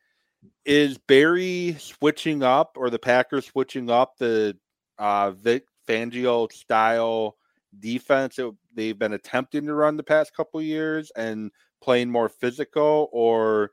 is 0.65 0.99
Barry 0.99 1.75
switching 1.79 2.43
up, 2.43 2.77
or 2.77 2.91
the 2.91 2.99
Packers 2.99 3.47
switching 3.47 3.89
up 3.89 4.17
the 4.19 4.55
uh, 4.99 5.31
Vic 5.31 5.65
Fangio 5.87 6.51
style 6.51 7.37
defense 7.79 8.39
it, 8.39 8.53
they've 8.73 8.97
been 8.97 9.13
attempting 9.13 9.65
to 9.65 9.73
run 9.73 9.97
the 9.97 10.03
past 10.03 10.35
couple 10.35 10.61
years 10.61 11.11
and 11.15 11.51
playing 11.81 12.09
more 12.09 12.29
physical, 12.29 13.09
or 13.11 13.71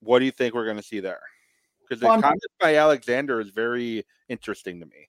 what 0.00 0.18
do 0.18 0.24
you 0.24 0.30
think 0.30 0.54
we're 0.54 0.64
going 0.64 0.76
to 0.76 0.82
see 0.82 1.00
there? 1.00 1.20
Because 1.82 2.00
the 2.00 2.06
well, 2.06 2.20
comment 2.20 2.42
by 2.60 2.76
Alexander 2.76 3.40
is 3.40 3.50
very 3.50 4.04
interesting 4.28 4.80
to 4.80 4.86
me. 4.86 5.08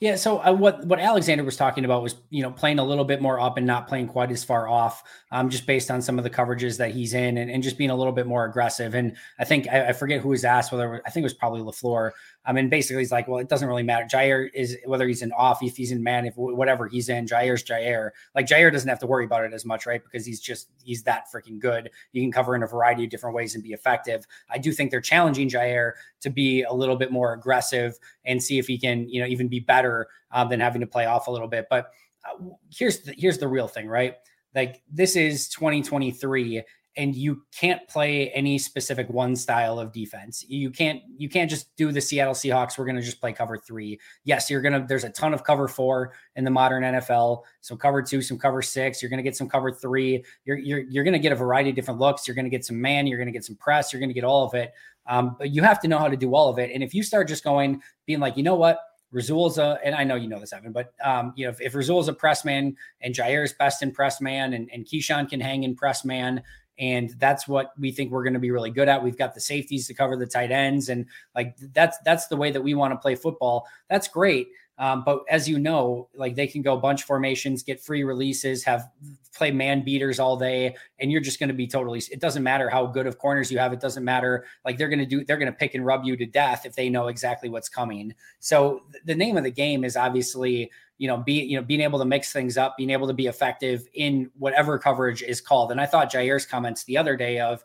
Yeah. 0.00 0.14
So 0.14 0.38
uh, 0.38 0.52
what 0.52 0.84
what 0.86 1.00
Alexander 1.00 1.42
was 1.42 1.56
talking 1.56 1.84
about 1.84 2.02
was 2.02 2.14
you 2.30 2.42
know 2.42 2.52
playing 2.52 2.78
a 2.78 2.84
little 2.84 3.04
bit 3.04 3.20
more 3.20 3.40
up 3.40 3.56
and 3.56 3.66
not 3.66 3.88
playing 3.88 4.06
quite 4.06 4.30
as 4.30 4.44
far 4.44 4.68
off, 4.68 5.02
um, 5.32 5.50
just 5.50 5.66
based 5.66 5.90
on 5.90 6.00
some 6.00 6.18
of 6.18 6.24
the 6.24 6.30
coverages 6.30 6.78
that 6.78 6.92
he's 6.92 7.14
in, 7.14 7.36
and, 7.36 7.50
and 7.50 7.62
just 7.62 7.76
being 7.76 7.90
a 7.90 7.96
little 7.96 8.12
bit 8.12 8.26
more 8.26 8.44
aggressive. 8.44 8.94
And 8.94 9.16
I 9.40 9.44
think 9.44 9.66
I, 9.68 9.88
I 9.88 9.92
forget 9.92 10.20
who 10.20 10.28
was 10.28 10.44
asked 10.44 10.70
whether 10.70 11.02
I 11.04 11.10
think 11.10 11.22
it 11.22 11.26
was 11.26 11.34
probably 11.34 11.62
Lafleur 11.62 12.12
I 12.48 12.52
mean, 12.52 12.70
basically, 12.70 13.02
he's 13.02 13.12
like, 13.12 13.28
well, 13.28 13.40
it 13.40 13.50
doesn't 13.50 13.68
really 13.68 13.82
matter. 13.82 14.06
Jaire 14.06 14.48
is 14.54 14.74
whether 14.86 15.06
he's 15.06 15.20
in 15.20 15.32
off, 15.32 15.62
if 15.62 15.76
he's 15.76 15.92
in 15.92 16.02
man, 16.02 16.24
if 16.24 16.32
whatever 16.34 16.88
he's 16.88 17.10
in, 17.10 17.26
Jaire's 17.26 17.62
Jaire. 17.62 18.12
Like 18.34 18.46
Jaire 18.46 18.72
doesn't 18.72 18.88
have 18.88 19.00
to 19.00 19.06
worry 19.06 19.26
about 19.26 19.44
it 19.44 19.52
as 19.52 19.66
much, 19.66 19.84
right? 19.84 20.02
Because 20.02 20.24
he's 20.24 20.40
just 20.40 20.70
he's 20.82 21.02
that 21.02 21.26
freaking 21.30 21.58
good. 21.58 21.90
He 22.10 22.22
can 22.22 22.32
cover 22.32 22.56
in 22.56 22.62
a 22.62 22.66
variety 22.66 23.04
of 23.04 23.10
different 23.10 23.36
ways 23.36 23.54
and 23.54 23.62
be 23.62 23.74
effective. 23.74 24.26
I 24.48 24.56
do 24.56 24.72
think 24.72 24.90
they're 24.90 25.02
challenging 25.02 25.50
Jaire 25.50 25.92
to 26.22 26.30
be 26.30 26.62
a 26.62 26.72
little 26.72 26.96
bit 26.96 27.12
more 27.12 27.34
aggressive 27.34 27.98
and 28.28 28.42
see 28.42 28.58
if 28.58 28.68
he 28.68 28.78
can, 28.78 29.08
you 29.08 29.20
know, 29.20 29.26
even 29.26 29.48
be 29.48 29.58
better 29.58 30.06
um, 30.30 30.48
than 30.48 30.60
having 30.60 30.80
to 30.82 30.86
play 30.86 31.06
off 31.06 31.26
a 31.26 31.30
little 31.30 31.48
bit. 31.48 31.66
But 31.68 31.90
uh, 32.24 32.44
here's 32.70 33.00
the, 33.00 33.14
here's 33.16 33.38
the 33.38 33.48
real 33.48 33.66
thing, 33.66 33.88
right? 33.88 34.14
Like 34.54 34.82
this 34.90 35.16
is 35.16 35.48
2023 35.48 36.62
and 36.98 37.14
you 37.14 37.42
can't 37.54 37.86
play 37.88 38.30
any 38.32 38.58
specific 38.58 39.08
one 39.08 39.36
style 39.36 39.78
of 39.78 39.92
defense. 39.92 40.44
You 40.48 40.70
can't 40.70 41.00
you 41.16 41.28
can't 41.28 41.48
just 41.48 41.74
do 41.76 41.92
the 41.92 42.00
Seattle 42.00 42.34
Seahawks. 42.34 42.76
We're 42.76 42.84
going 42.84 42.96
to 42.96 43.02
just 43.02 43.20
play 43.20 43.32
cover 43.32 43.56
3. 43.56 43.98
Yes, 44.24 44.50
you're 44.50 44.60
going 44.60 44.72
to 44.72 44.84
there's 44.86 45.04
a 45.04 45.10
ton 45.10 45.32
of 45.32 45.44
cover 45.44 45.68
4 45.68 46.12
in 46.34 46.44
the 46.44 46.50
modern 46.50 46.82
NFL. 46.82 47.44
So 47.60 47.76
cover 47.76 48.02
2, 48.02 48.20
some 48.20 48.36
cover 48.36 48.60
6, 48.60 49.00
you're 49.00 49.08
going 49.08 49.18
to 49.18 49.22
get 49.22 49.36
some 49.36 49.48
cover 49.48 49.70
3. 49.70 50.24
You're 50.44 50.58
you're 50.58 50.80
you're 50.80 51.04
going 51.04 51.12
to 51.12 51.20
get 51.20 51.30
a 51.30 51.36
variety 51.36 51.70
of 51.70 51.76
different 51.76 52.00
looks. 52.00 52.26
You're 52.26 52.34
going 52.34 52.46
to 52.46 52.50
get 52.50 52.64
some 52.64 52.80
man, 52.80 53.06
you're 53.06 53.18
going 53.18 53.28
to 53.28 53.32
get 53.32 53.44
some 53.44 53.56
press, 53.56 53.92
you're 53.92 54.00
going 54.00 54.10
to 54.10 54.14
get 54.14 54.24
all 54.24 54.44
of 54.44 54.54
it. 54.54 54.72
Um, 55.06 55.36
but 55.38 55.50
you 55.50 55.62
have 55.62 55.80
to 55.80 55.88
know 55.88 55.98
how 55.98 56.08
to 56.08 56.16
do 56.16 56.34
all 56.34 56.50
of 56.50 56.58
it. 56.58 56.70
And 56.74 56.82
if 56.82 56.92
you 56.92 57.02
start 57.02 57.28
just 57.28 57.44
going 57.44 57.80
being 58.04 58.20
like, 58.20 58.36
"You 58.36 58.42
know 58.42 58.56
what? 58.56 58.80
Rasul's 59.10 59.56
a, 59.56 59.78
and 59.82 59.94
I 59.94 60.04
know 60.04 60.16
you 60.16 60.28
know 60.28 60.38
this, 60.38 60.52
Evan, 60.52 60.72
but 60.72 60.92
um, 61.02 61.32
you 61.34 61.46
know, 61.46 61.50
if, 61.50 61.74
if 61.74 61.88
a 62.08 62.12
press 62.12 62.44
man 62.44 62.76
and 63.00 63.14
Jaire's 63.14 63.54
best 63.54 63.82
in 63.82 63.90
press 63.90 64.20
man 64.20 64.52
and, 64.52 64.68
and 64.70 64.84
Keisean 64.84 65.30
can 65.30 65.40
hang 65.40 65.62
in 65.62 65.74
press 65.74 66.04
man 66.04 66.42
and 66.78 67.10
that's 67.18 67.48
what 67.48 67.72
we 67.78 67.90
think 67.90 68.10
we're 68.10 68.22
going 68.22 68.34
to 68.34 68.38
be 68.38 68.50
really 68.50 68.70
good 68.70 68.88
at. 68.88 69.02
We've 69.02 69.18
got 69.18 69.34
the 69.34 69.40
safeties 69.40 69.86
to 69.88 69.94
cover 69.94 70.16
the 70.16 70.26
tight 70.26 70.50
ends, 70.50 70.88
and 70.88 71.06
like 71.34 71.56
that's 71.72 71.98
that's 72.04 72.26
the 72.28 72.36
way 72.36 72.50
that 72.50 72.62
we 72.62 72.74
want 72.74 72.92
to 72.92 72.96
play 72.98 73.14
football. 73.14 73.66
That's 73.88 74.08
great. 74.08 74.48
Um, 74.78 75.02
but 75.04 75.24
as 75.28 75.48
you 75.48 75.58
know, 75.58 76.08
like 76.14 76.36
they 76.36 76.46
can 76.46 76.62
go 76.62 76.76
bunch 76.76 77.02
formations, 77.02 77.62
get 77.62 77.80
free 77.80 78.04
releases, 78.04 78.62
have 78.62 78.88
play 79.34 79.50
man 79.50 79.84
beaters 79.84 80.18
all 80.18 80.36
day, 80.36 80.74
and 80.98 81.10
you're 81.10 81.20
just 81.20 81.38
going 81.38 81.48
to 81.48 81.54
be 81.54 81.66
totally. 81.66 82.02
It 82.10 82.20
doesn't 82.20 82.42
matter 82.42 82.68
how 82.68 82.86
good 82.86 83.06
of 83.06 83.18
corners 83.18 83.50
you 83.50 83.58
have. 83.58 83.72
It 83.72 83.80
doesn't 83.80 84.04
matter. 84.04 84.46
Like 84.64 84.78
they're 84.78 84.88
going 84.88 84.98
to 84.98 85.06
do. 85.06 85.24
They're 85.24 85.38
going 85.38 85.52
to 85.52 85.58
pick 85.58 85.74
and 85.74 85.84
rub 85.84 86.04
you 86.04 86.16
to 86.16 86.26
death 86.26 86.66
if 86.66 86.74
they 86.74 86.88
know 86.88 87.08
exactly 87.08 87.48
what's 87.48 87.68
coming. 87.68 88.14
So 88.40 88.82
the 89.04 89.14
name 89.14 89.36
of 89.36 89.44
the 89.44 89.50
game 89.50 89.84
is 89.84 89.96
obviously 89.96 90.70
you 90.98 91.06
know, 91.06 91.16
be 91.16 91.44
you 91.44 91.56
know, 91.56 91.62
being 91.62 91.80
able 91.80 91.98
to 92.00 92.04
mix 92.04 92.32
things 92.32 92.58
up, 92.58 92.76
being 92.76 92.90
able 92.90 93.06
to 93.06 93.14
be 93.14 93.26
effective 93.26 93.88
in 93.94 94.30
whatever 94.36 94.78
coverage 94.78 95.22
is 95.22 95.40
called. 95.40 95.70
And 95.70 95.80
I 95.80 95.86
thought 95.86 96.12
Jaire's 96.12 96.44
comments 96.44 96.84
the 96.84 96.98
other 96.98 97.16
day 97.16 97.38
of, 97.38 97.62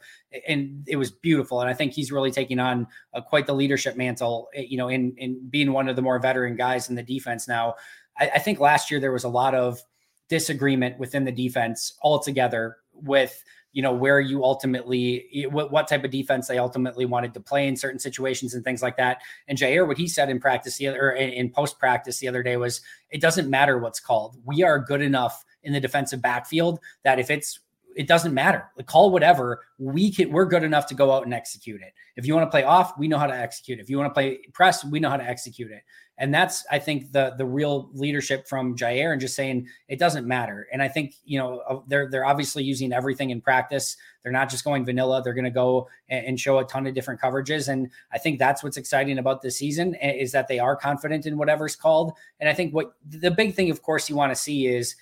and 0.47 0.83
it 0.87 0.97
was 0.97 1.11
beautiful. 1.11 1.59
And 1.59 1.69
I 1.69 1.73
think 1.73 1.93
he's 1.93 2.11
really 2.11 2.29
taking 2.29 2.59
on 2.59 2.87
uh, 3.13 3.21
quite 3.21 3.47
the 3.47 3.53
leadership 3.53 3.97
mantle, 3.97 4.49
eh, 4.53 4.65
you 4.69 4.77
know, 4.77 4.87
in 4.87 5.15
in 5.17 5.49
being 5.49 5.73
one 5.73 5.89
of 5.89 5.95
the 5.95 6.01
more 6.01 6.19
veteran 6.19 6.55
guys 6.55 6.89
in 6.89 6.95
the 6.95 7.03
defense. 7.03 7.47
Now, 7.47 7.73
I, 8.17 8.29
I 8.35 8.39
think 8.39 8.59
last 8.59 8.91
year 8.91 8.99
there 8.99 9.11
was 9.11 9.23
a 9.23 9.29
lot 9.29 9.55
of 9.55 9.81
disagreement 10.29 10.97
within 10.99 11.25
the 11.25 11.31
defense 11.31 11.93
altogether 12.01 12.77
with 12.93 13.43
you 13.73 13.81
know 13.81 13.91
where 13.91 14.19
you 14.19 14.43
ultimately 14.43 15.47
what, 15.49 15.87
type 15.87 16.03
of 16.03 16.11
defense 16.11 16.47
they 16.47 16.59
ultimately 16.59 17.05
wanted 17.05 17.33
to 17.33 17.39
play 17.39 17.67
in 17.67 17.75
certain 17.75 17.99
situations 17.99 18.53
and 18.53 18.63
things 18.63 18.81
like 18.83 18.97
that. 18.97 19.21
And 19.47 19.57
jaire 19.57 19.87
what 19.87 19.97
he 19.97 20.07
said 20.07 20.29
in 20.29 20.39
practice 20.39 20.77
the 20.77 20.87
other 20.87 21.11
in 21.11 21.49
post 21.49 21.79
practice 21.79 22.19
the 22.19 22.27
other 22.27 22.43
day 22.43 22.55
was 22.55 22.81
it 23.09 23.19
doesn't 23.19 23.49
matter 23.49 23.79
what's 23.79 23.99
called. 23.99 24.37
We 24.45 24.63
are 24.63 24.79
good 24.79 25.01
enough 25.01 25.43
in 25.63 25.73
the 25.73 25.79
defensive 25.79 26.21
backfield 26.21 26.79
that 27.03 27.19
if 27.19 27.31
it's 27.31 27.59
it 27.95 28.07
doesn't 28.07 28.33
matter. 28.33 28.69
Like 28.77 28.87
call 28.87 29.11
whatever. 29.11 29.61
We 29.77 30.11
can 30.11 30.31
we're 30.31 30.45
good 30.45 30.63
enough 30.63 30.87
to 30.87 30.95
go 30.95 31.11
out 31.11 31.25
and 31.25 31.33
execute 31.33 31.81
it. 31.81 31.93
If 32.15 32.27
you 32.27 32.35
want 32.35 32.47
to 32.47 32.51
play 32.51 32.63
off, 32.63 32.97
we 32.97 33.07
know 33.07 33.17
how 33.17 33.27
to 33.27 33.35
execute. 33.35 33.79
If 33.79 33.89
you 33.89 33.97
want 33.97 34.09
to 34.09 34.13
play 34.13 34.39
press, 34.53 34.83
we 34.85 34.99
know 34.99 35.09
how 35.09 35.17
to 35.17 35.27
execute 35.27 35.71
it. 35.71 35.83
And 36.17 36.31
that's, 36.31 36.63
I 36.69 36.77
think, 36.77 37.11
the 37.11 37.33
the 37.37 37.45
real 37.45 37.89
leadership 37.93 38.47
from 38.47 38.75
Jaire 38.75 39.11
and 39.11 39.19
just 39.19 39.35
saying 39.35 39.67
it 39.87 39.97
doesn't 39.97 40.27
matter. 40.27 40.67
And 40.71 40.81
I 40.81 40.87
think 40.87 41.15
you 41.25 41.39
know 41.39 41.59
uh, 41.67 41.79
they're 41.87 42.09
they're 42.09 42.25
obviously 42.25 42.63
using 42.63 42.93
everything 42.93 43.31
in 43.31 43.41
practice. 43.41 43.97
They're 44.21 44.31
not 44.31 44.49
just 44.49 44.63
going 44.63 44.85
vanilla. 44.85 45.21
They're 45.23 45.33
going 45.33 45.43
to 45.45 45.51
go 45.51 45.89
and 46.09 46.39
show 46.39 46.59
a 46.59 46.65
ton 46.65 46.85
of 46.85 46.93
different 46.93 47.19
coverages. 47.19 47.67
And 47.67 47.89
I 48.13 48.19
think 48.19 48.39
that's 48.39 48.63
what's 48.63 48.77
exciting 48.77 49.17
about 49.17 49.41
this 49.41 49.57
season 49.57 49.95
is 49.95 50.31
that 50.31 50.47
they 50.47 50.59
are 50.59 50.75
confident 50.75 51.25
in 51.25 51.37
whatever's 51.37 51.75
called. 51.75 52.13
And 52.39 52.47
I 52.47 52.53
think 52.53 52.73
what 52.73 52.93
the 53.09 53.31
big 53.31 53.55
thing, 53.55 53.69
of 53.69 53.81
course, 53.81 54.09
you 54.09 54.15
want 54.15 54.31
to 54.31 54.35
see 54.35 54.67
is 54.67 54.95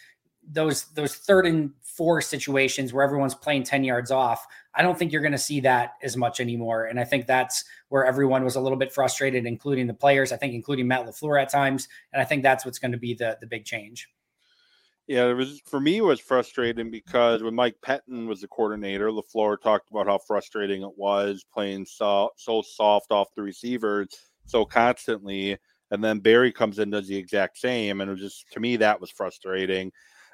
those 0.49 0.85
those 0.93 1.15
third 1.15 1.45
and 1.45 1.71
four 1.95 2.21
situations 2.21 2.93
where 2.93 3.03
everyone's 3.03 3.35
playing 3.35 3.63
10 3.63 3.83
yards 3.83 4.11
off 4.11 4.47
I 4.73 4.81
don't 4.83 4.97
think 4.97 5.11
you're 5.11 5.21
going 5.21 5.33
to 5.33 5.37
see 5.37 5.59
that 5.61 5.95
as 6.01 6.15
much 6.15 6.39
anymore. 6.39 6.85
And 6.85 6.99
I 6.99 7.03
think 7.03 7.27
that's 7.27 7.65
where 7.89 8.05
everyone 8.05 8.43
was 8.43 8.55
a 8.55 8.61
little 8.61 8.77
bit 8.77 8.93
frustrated, 8.93 9.45
including 9.45 9.87
the 9.87 9.93
players, 9.93 10.31
I 10.31 10.37
think, 10.37 10.53
including 10.53 10.87
Matt 10.87 11.05
LaFleur 11.05 11.41
at 11.41 11.49
times. 11.49 11.87
And 12.13 12.21
I 12.21 12.25
think 12.25 12.43
that's 12.43 12.65
what's 12.65 12.79
going 12.79 12.93
to 12.93 12.97
be 12.97 13.13
the, 13.13 13.37
the 13.41 13.47
big 13.47 13.65
change. 13.65 14.07
Yeah, 15.07 15.25
it 15.25 15.33
was 15.33 15.61
for 15.65 15.81
me 15.81 15.97
it 15.97 16.03
was 16.03 16.21
frustrating 16.21 16.89
because 16.89 17.43
when 17.43 17.55
Mike 17.55 17.75
Pettine 17.81 18.27
was 18.27 18.39
the 18.39 18.47
coordinator, 18.47 19.09
LaFleur 19.09 19.59
talked 19.59 19.89
about 19.89 20.07
how 20.07 20.19
frustrating 20.19 20.83
it 20.83 20.97
was 20.97 21.43
playing 21.51 21.85
so, 21.85 22.29
so 22.37 22.61
soft 22.61 23.11
off 23.11 23.33
the 23.35 23.41
receivers 23.41 24.07
so 24.45 24.63
constantly. 24.63 25.57
And 25.89 26.01
then 26.01 26.19
Barry 26.19 26.53
comes 26.53 26.79
in 26.79 26.91
does 26.91 27.07
the 27.07 27.17
exact 27.17 27.57
same. 27.57 27.99
And 27.99 28.09
it 28.09 28.13
was 28.13 28.21
just 28.21 28.49
to 28.53 28.61
me 28.61 28.77
that 28.77 29.01
was 29.01 29.11
frustrating. 29.11 29.91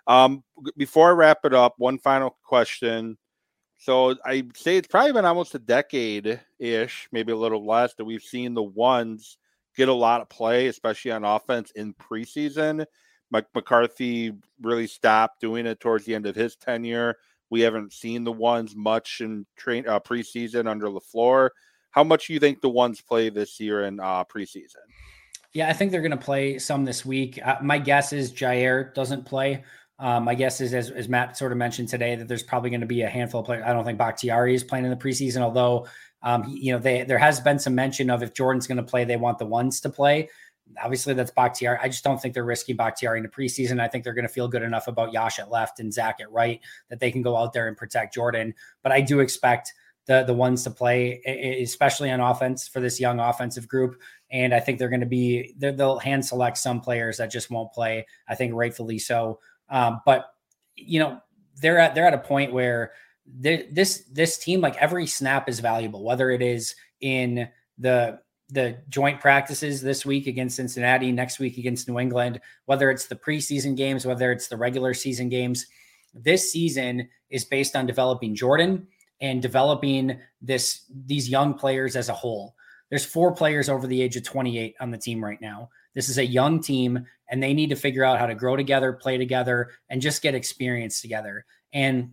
Um, 0.07 0.43
before 0.77 1.09
I 1.09 1.13
wrap 1.13 1.39
it 1.43 1.53
up, 1.53 1.75
one 1.77 1.99
final 1.99 2.37
question. 2.43 3.17
So 3.77 4.15
I 4.25 4.43
say 4.55 4.77
it's 4.77 4.87
probably 4.87 5.11
been 5.11 5.25
almost 5.25 5.53
a 5.53 5.59
decade 5.59 6.39
ish, 6.57 7.07
maybe 7.11 7.31
a 7.31 7.37
little 7.37 7.65
less, 7.65 7.93
that 7.95 8.05
we've 8.05 8.23
seen 8.23 8.53
the 8.53 8.63
ones 8.63 9.37
get 9.75 9.89
a 9.89 9.93
lot 9.93 10.21
of 10.21 10.29
play, 10.29 10.67
especially 10.67 11.11
on 11.11 11.23
offense 11.23 11.71
in 11.75 11.93
preseason. 11.93 12.85
Mike 13.29 13.47
McCarthy 13.53 14.33
really 14.61 14.87
stopped 14.87 15.41
doing 15.41 15.65
it 15.65 15.79
towards 15.79 16.05
the 16.05 16.15
end 16.15 16.25
of 16.25 16.35
his 16.35 16.55
tenure. 16.55 17.15
We 17.49 17.61
haven't 17.61 17.93
seen 17.93 18.23
the 18.23 18.31
ones 18.31 18.75
much 18.75 19.21
in 19.21 19.45
train 19.57 19.87
uh, 19.87 19.99
preseason 19.99 20.67
under 20.67 20.87
LaFleur. 20.87 21.49
How 21.91 22.03
much 22.03 22.27
do 22.27 22.33
you 22.33 22.39
think 22.39 22.61
the 22.61 22.69
ones 22.69 23.01
play 23.01 23.29
this 23.29 23.59
year 23.59 23.83
in 23.83 23.99
uh, 23.99 24.23
preseason? 24.25 24.85
Yeah, 25.53 25.69
I 25.69 25.73
think 25.73 25.91
they're 25.91 26.01
going 26.01 26.11
to 26.11 26.17
play 26.17 26.59
some 26.59 26.85
this 26.85 27.05
week. 27.05 27.39
Uh, 27.43 27.57
my 27.61 27.79
guess 27.79 28.13
is 28.13 28.31
Jaire 28.31 28.93
doesn't 28.93 29.25
play. 29.25 29.63
Um, 29.99 30.25
my 30.25 30.35
guess 30.35 30.61
is, 30.61 30.73
as, 30.73 30.91
as, 30.91 31.09
Matt 31.09 31.37
sort 31.37 31.51
of 31.51 31.57
mentioned 31.57 31.87
today, 31.89 32.15
that 32.15 32.27
there's 32.27 32.43
probably 32.43 32.69
going 32.69 32.81
to 32.81 32.87
be 32.87 33.01
a 33.01 33.09
handful 33.09 33.39
of 33.39 33.47
players. 33.47 33.63
I 33.65 33.73
don't 33.73 33.83
think 33.83 33.97
Bakhtiari 33.97 34.53
is 34.53 34.63
playing 34.63 34.85
in 34.85 34.91
the 34.91 34.97
preseason, 34.97 35.41
although 35.41 35.87
um, 36.21 36.43
he, 36.43 36.67
you 36.67 36.71
know 36.71 36.79
they, 36.79 37.03
there 37.03 37.17
has 37.17 37.39
been 37.39 37.57
some 37.57 37.73
mention 37.73 38.09
of 38.11 38.21
if 38.21 38.33
Jordan's 38.33 38.67
going 38.67 38.77
to 38.77 38.83
play, 38.83 39.05
they 39.05 39.17
want 39.17 39.39
the 39.39 39.45
ones 39.45 39.81
to 39.81 39.89
play. 39.89 40.29
Obviously, 40.83 41.13
that's 41.13 41.31
Bakhtiari. 41.31 41.79
I 41.81 41.87
just 41.87 42.03
don't 42.03 42.21
think 42.21 42.35
they're 42.35 42.43
risking 42.43 42.75
Bakhtiari 42.75 43.17
in 43.17 43.23
the 43.23 43.29
preseason. 43.29 43.79
I 43.79 43.87
think 43.87 44.03
they're 44.03 44.13
going 44.13 44.27
to 44.27 44.33
feel 44.33 44.47
good 44.47 44.61
enough 44.61 44.87
about 44.87 45.13
Yosh 45.13 45.39
at 45.39 45.49
left 45.49 45.79
and 45.79 45.91
Zach 45.91 46.19
at 46.19 46.31
right 46.31 46.59
that 46.89 46.99
they 46.99 47.09
can 47.09 47.23
go 47.23 47.35
out 47.35 47.53
there 47.53 47.67
and 47.67 47.75
protect 47.75 48.13
Jordan. 48.13 48.53
But 48.83 48.91
I 48.91 49.01
do 49.01 49.19
expect 49.19 49.73
the 50.05 50.23
the 50.23 50.33
ones 50.33 50.63
to 50.63 50.71
play, 50.71 51.21
especially 51.61 52.11
on 52.11 52.19
offense 52.19 52.67
for 52.67 52.79
this 52.79 52.99
young 52.99 53.19
offensive 53.19 53.67
group. 53.67 53.99
And 54.29 54.53
I 54.53 54.59
think 54.59 54.77
they're 54.77 54.89
going 54.89 55.01
to 55.01 55.05
be 55.05 55.53
they'll 55.57 55.99
hand 55.99 56.25
select 56.25 56.57
some 56.57 56.81
players 56.81 57.17
that 57.17 57.31
just 57.31 57.49
won't 57.49 57.71
play. 57.73 58.05
I 58.27 58.35
think 58.35 58.53
rightfully 58.53 58.99
so. 58.99 59.39
Um, 59.69 60.01
but 60.05 60.33
you 60.75 60.99
know, 60.99 61.21
they're 61.61 61.79
at 61.79 61.95
they're 61.95 62.07
at 62.07 62.13
a 62.13 62.19
point 62.19 62.53
where 62.53 62.91
this 63.39 64.03
this 64.11 64.37
team, 64.37 64.61
like 64.61 64.75
every 64.77 65.07
snap, 65.07 65.49
is 65.49 65.59
valuable. 65.59 66.03
Whether 66.03 66.31
it 66.31 66.41
is 66.41 66.75
in 67.01 67.49
the 67.77 68.19
the 68.49 68.77
joint 68.87 69.19
practices 69.19 69.81
this 69.81 70.05
week 70.05 70.27
against 70.27 70.55
Cincinnati, 70.55 71.11
next 71.11 71.37
week 71.39 71.57
against 71.57 71.89
New 71.89 71.99
England, 71.99 72.39
whether 72.65 72.89
it's 72.89 73.07
the 73.07 73.15
preseason 73.15 73.75
games, 73.75 74.05
whether 74.05 74.31
it's 74.31 74.47
the 74.47 74.55
regular 74.55 74.93
season 74.93 75.27
games, 75.27 75.67
this 76.13 76.51
season 76.51 77.09
is 77.29 77.43
based 77.43 77.75
on 77.75 77.85
developing 77.85 78.35
Jordan 78.35 78.87
and 79.19 79.41
developing 79.41 80.19
this 80.41 80.83
these 81.05 81.29
young 81.29 81.53
players 81.53 81.95
as 81.95 82.09
a 82.09 82.13
whole. 82.13 82.55
There's 82.89 83.05
four 83.05 83.33
players 83.33 83.67
over 83.67 83.85
the 83.85 84.01
age 84.01 84.15
of 84.15 84.23
28 84.23 84.75
on 84.79 84.91
the 84.91 84.97
team 84.97 85.23
right 85.23 85.41
now. 85.41 85.69
This 85.93 86.07
is 86.07 86.17
a 86.17 86.25
young 86.25 86.61
team, 86.61 87.05
and 87.29 87.41
they 87.41 87.53
need 87.53 87.69
to 87.69 87.75
figure 87.75 88.03
out 88.03 88.19
how 88.19 88.25
to 88.25 88.35
grow 88.35 88.55
together, 88.55 88.93
play 88.93 89.17
together, 89.17 89.71
and 89.89 90.01
just 90.01 90.21
get 90.21 90.35
experience 90.35 91.01
together. 91.01 91.45
And 91.73 92.11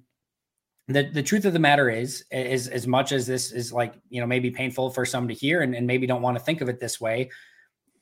the 0.88 1.04
the 1.04 1.22
truth 1.22 1.44
of 1.44 1.52
the 1.52 1.58
matter 1.58 1.88
is, 1.88 2.24
is 2.30 2.68
as 2.68 2.86
much 2.86 3.12
as 3.12 3.26
this 3.26 3.52
is 3.52 3.72
like 3.72 3.94
you 4.10 4.20
know 4.20 4.26
maybe 4.26 4.50
painful 4.50 4.90
for 4.90 5.06
some 5.06 5.28
to 5.28 5.34
hear, 5.34 5.62
and, 5.62 5.74
and 5.74 5.86
maybe 5.86 6.06
don't 6.06 6.22
want 6.22 6.36
to 6.36 6.44
think 6.44 6.60
of 6.60 6.68
it 6.68 6.80
this 6.80 7.00
way. 7.00 7.30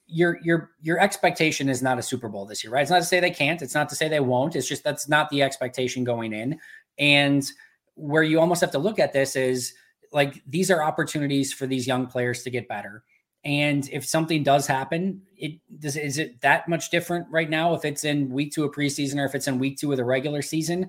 Your 0.07 0.39
your 0.43 0.71
your 0.81 0.99
expectation 0.99 1.69
is 1.69 1.83
not 1.83 1.99
a 1.99 2.03
Super 2.03 2.29
Bowl 2.29 2.45
this 2.45 2.65
year, 2.65 2.73
right? 2.73 2.83
It's 2.83 2.91
not 2.91 2.99
to 2.99 3.05
say 3.05 3.21
they 3.21 3.31
can't. 3.31 3.63
It's 3.63 3.75
not 3.75 3.89
to 3.91 3.95
say 3.95 4.09
they 4.09 4.21
won't. 4.21 4.57
It's 4.57 4.69
just 4.69 4.83
that's 4.83 5.09
not 5.09 5.31
the 5.31 5.43
expectation 5.43 6.03
going 6.03 6.33
in. 6.33 6.59
And 6.99 7.49
where 7.95 8.23
you 8.23 8.41
almost 8.41 8.61
have 8.61 8.73
to 8.73 8.79
look 8.79 8.99
at 8.99 9.13
this 9.13 9.37
is 9.37 9.75
like 10.13 10.43
these 10.47 10.71
are 10.71 10.83
opportunities 10.83 11.53
for 11.53 11.67
these 11.67 11.87
young 11.87 12.07
players 12.07 12.43
to 12.43 12.51
get 12.51 12.69
better. 12.69 13.05
And 13.45 13.89
if 13.91 14.05
something 14.05 14.43
does 14.43 14.67
happen, 14.67 15.23
it 15.37 15.59
does 15.79 15.97
is 15.97 16.19
it 16.19 16.41
that 16.43 16.69
much 16.69 16.91
different 16.91 17.27
right 17.31 17.51
now 17.51 17.75
if 17.75 17.85
it's 17.85 18.05
in 18.05 18.31
week 18.31 18.53
two 18.53 18.65
of 18.65 18.73
preseason 18.73 19.19
or 19.19 19.25
if 19.25 19.35
it's 19.35 19.49
in 19.49 19.59
week 19.59 19.79
two 19.79 19.91
of 19.91 19.97
the 19.97 20.05
regular 20.05 20.43
season? 20.43 20.89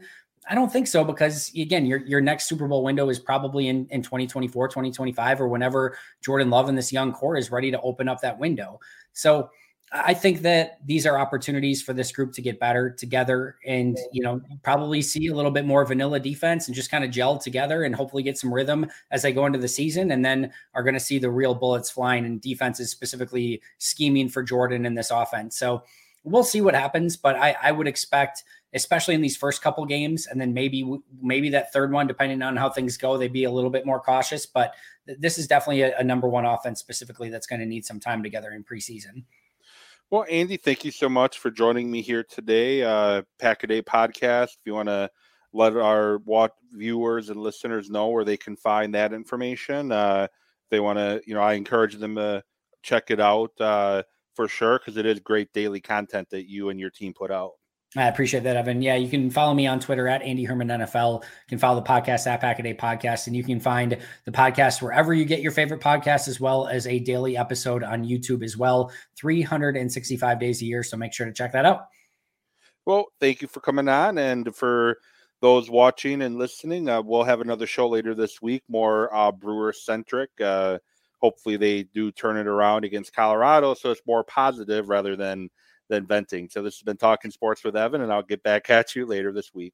I 0.49 0.55
don't 0.55 0.71
think 0.71 0.87
so 0.87 1.03
because 1.03 1.51
again, 1.57 1.85
your 1.85 1.99
your 2.05 2.21
next 2.21 2.47
Super 2.47 2.67
Bowl 2.67 2.83
window 2.83 3.09
is 3.09 3.17
probably 3.17 3.69
in, 3.69 3.87
in 3.89 4.01
2024, 4.03 4.67
2025, 4.67 5.41
or 5.41 5.47
whenever 5.47 5.97
Jordan 6.21 6.49
Love 6.49 6.69
and 6.69 6.77
this 6.77 6.91
young 6.91 7.11
core 7.13 7.37
is 7.37 7.49
ready 7.49 7.71
to 7.71 7.81
open 7.81 8.07
up 8.07 8.21
that 8.21 8.37
window. 8.37 8.79
So 9.13 9.49
I 9.95 10.15
think 10.15 10.41
that 10.41 10.79
these 10.83 11.05
are 11.05 11.19
opportunities 11.19 11.83
for 11.83 11.93
this 11.93 12.11
group 12.11 12.33
to 12.33 12.41
get 12.41 12.59
better 12.59 12.89
together 12.89 13.57
and, 13.63 13.95
you 14.11 14.23
know, 14.23 14.41
probably 14.63 15.03
see 15.03 15.27
a 15.27 15.35
little 15.35 15.51
bit 15.51 15.65
more 15.65 15.85
vanilla 15.85 16.19
defense 16.19 16.67
and 16.67 16.73
just 16.75 16.89
kind 16.89 17.03
of 17.03 17.11
gel 17.11 17.37
together 17.37 17.83
and 17.83 17.95
hopefully 17.95 18.23
get 18.23 18.35
some 18.35 18.51
rhythm 18.51 18.87
as 19.11 19.21
they 19.21 19.31
go 19.31 19.45
into 19.45 19.59
the 19.59 19.67
season. 19.67 20.09
And 20.09 20.25
then 20.25 20.51
are 20.73 20.81
going 20.81 20.95
to 20.95 20.99
see 20.99 21.19
the 21.19 21.29
real 21.29 21.53
bullets 21.53 21.91
flying 21.91 22.25
and 22.25 22.41
defenses 22.41 22.89
specifically 22.89 23.61
scheming 23.77 24.29
for 24.29 24.41
Jordan 24.41 24.87
in 24.87 24.95
this 24.95 25.11
offense. 25.11 25.57
So 25.57 25.83
we'll 26.23 26.43
see 26.43 26.61
what 26.61 26.73
happens. 26.73 27.15
But 27.15 27.35
I, 27.35 27.55
I 27.61 27.71
would 27.71 27.87
expect, 27.87 28.43
especially 28.73 29.13
in 29.13 29.21
these 29.21 29.37
first 29.37 29.61
couple 29.61 29.85
games, 29.85 30.25
and 30.25 30.41
then 30.41 30.55
maybe, 30.55 30.91
maybe 31.21 31.49
that 31.49 31.71
third 31.71 31.91
one, 31.91 32.07
depending 32.07 32.41
on 32.41 32.55
how 32.55 32.71
things 32.71 32.97
go, 32.97 33.15
they'd 33.15 33.31
be 33.31 33.43
a 33.43 33.51
little 33.51 33.69
bit 33.69 33.85
more 33.85 33.99
cautious. 33.99 34.47
But 34.47 34.73
this 35.05 35.37
is 35.37 35.45
definitely 35.45 35.83
a, 35.83 35.95
a 35.99 36.03
number 36.03 36.27
one 36.27 36.45
offense 36.45 36.79
specifically 36.79 37.29
that's 37.29 37.45
going 37.45 37.59
to 37.59 37.67
need 37.67 37.85
some 37.85 37.99
time 37.99 38.23
together 38.23 38.53
in 38.53 38.63
preseason. 38.63 39.25
Well, 40.13 40.27
Andy, 40.29 40.57
thank 40.57 40.85
you 40.85 40.91
so 40.91 41.09
much 41.09 41.39
for 41.39 41.49
joining 41.49 41.89
me 41.89 42.03
here 42.03 42.23
today. 42.23 42.83
Uh, 42.83 43.23
Pack 43.39 43.63
a 43.63 43.67
Day 43.67 43.81
podcast. 43.81 44.49
If 44.49 44.59
you 44.63 44.75
want 44.75 44.87
to 44.87 45.09
let 45.53 45.75
our 45.75 46.19
viewers 46.71 47.31
and 47.31 47.41
listeners 47.41 47.89
know 47.89 48.09
where 48.09 48.23
they 48.23 48.37
can 48.37 48.55
find 48.55 48.93
that 48.93 49.11
information, 49.11 49.91
uh, 49.91 50.27
they 50.69 50.79
want 50.79 50.99
to, 50.99 51.19
you 51.25 51.33
know, 51.33 51.41
I 51.41 51.53
encourage 51.53 51.95
them 51.95 52.13
to 52.17 52.43
check 52.83 53.09
it 53.09 53.19
out 53.19 53.59
uh, 53.59 54.03
for 54.35 54.47
sure 54.47 54.77
because 54.77 54.97
it 54.97 55.07
is 55.07 55.19
great 55.19 55.51
daily 55.51 55.81
content 55.81 56.29
that 56.29 56.47
you 56.47 56.69
and 56.69 56.79
your 56.79 56.91
team 56.91 57.15
put 57.15 57.31
out. 57.31 57.53
I 57.95 58.07
appreciate 58.07 58.43
that, 58.43 58.57
Evan. 58.57 58.81
Yeah, 58.81 58.95
you 58.95 59.07
can 59.07 59.29
follow 59.29 59.53
me 59.53 59.67
on 59.67 59.79
Twitter 59.79 60.07
at 60.07 60.23
Andy 60.23 60.43
Herman 60.43 60.67
NFL. 60.67 61.21
You 61.21 61.27
can 61.47 61.59
follow 61.59 61.79
the 61.79 61.87
podcast 61.87 62.25
at 62.25 62.41
Pack 62.41 62.57
a 62.57 62.63
Day 62.63 62.73
Podcast, 62.73 63.27
and 63.27 63.35
you 63.35 63.43
can 63.43 63.59
find 63.59 63.97
the 64.25 64.31
podcast 64.31 64.81
wherever 64.81 65.13
you 65.13 65.25
get 65.25 65.41
your 65.41 65.51
favorite 65.51 65.79
podcast, 65.79 66.27
as 66.27 66.39
well 66.39 66.67
as 66.67 66.87
a 66.87 66.97
daily 66.99 67.37
episode 67.37 67.83
on 67.83 68.03
YouTube 68.03 68.43
as 68.43 68.57
well, 68.57 68.91
365 69.15 70.39
days 70.39 70.61
a 70.63 70.65
year. 70.65 70.81
So 70.81 70.97
make 70.97 71.13
sure 71.13 71.27
to 71.27 71.33
check 71.33 71.51
that 71.51 71.65
out. 71.65 71.87
Well, 72.85 73.05
thank 73.19 73.43
you 73.43 73.47
for 73.47 73.59
coming 73.59 73.87
on, 73.87 74.17
and 74.17 74.55
for 74.55 74.97
those 75.41 75.69
watching 75.69 76.23
and 76.23 76.39
listening, 76.39 76.89
uh, 76.89 77.01
we'll 77.01 77.23
have 77.23 77.41
another 77.41 77.67
show 77.67 77.87
later 77.87 78.15
this 78.15 78.41
week, 78.41 78.63
more 78.67 79.13
uh, 79.15 79.31
Brewer 79.31 79.71
centric. 79.71 80.31
Uh, 80.41 80.79
hopefully, 81.21 81.57
they 81.57 81.83
do 81.83 82.11
turn 82.11 82.37
it 82.37 82.47
around 82.47 82.85
against 82.85 83.15
Colorado, 83.15 83.75
so 83.75 83.91
it's 83.91 84.01
more 84.07 84.23
positive 84.23 84.89
rather 84.89 85.15
than 85.15 85.49
than 85.93 86.07
venting. 86.07 86.49
So 86.49 86.63
this 86.63 86.75
has 86.75 86.81
been 86.81 86.97
Talking 86.97 87.29
Sports 87.29 87.63
with 87.63 87.75
Evan, 87.75 88.01
and 88.01 88.11
I'll 88.11 88.23
get 88.23 88.41
back 88.41 88.69
at 88.71 88.95
you 88.95 89.05
later 89.05 89.31
this 89.31 89.53
week. 89.53 89.73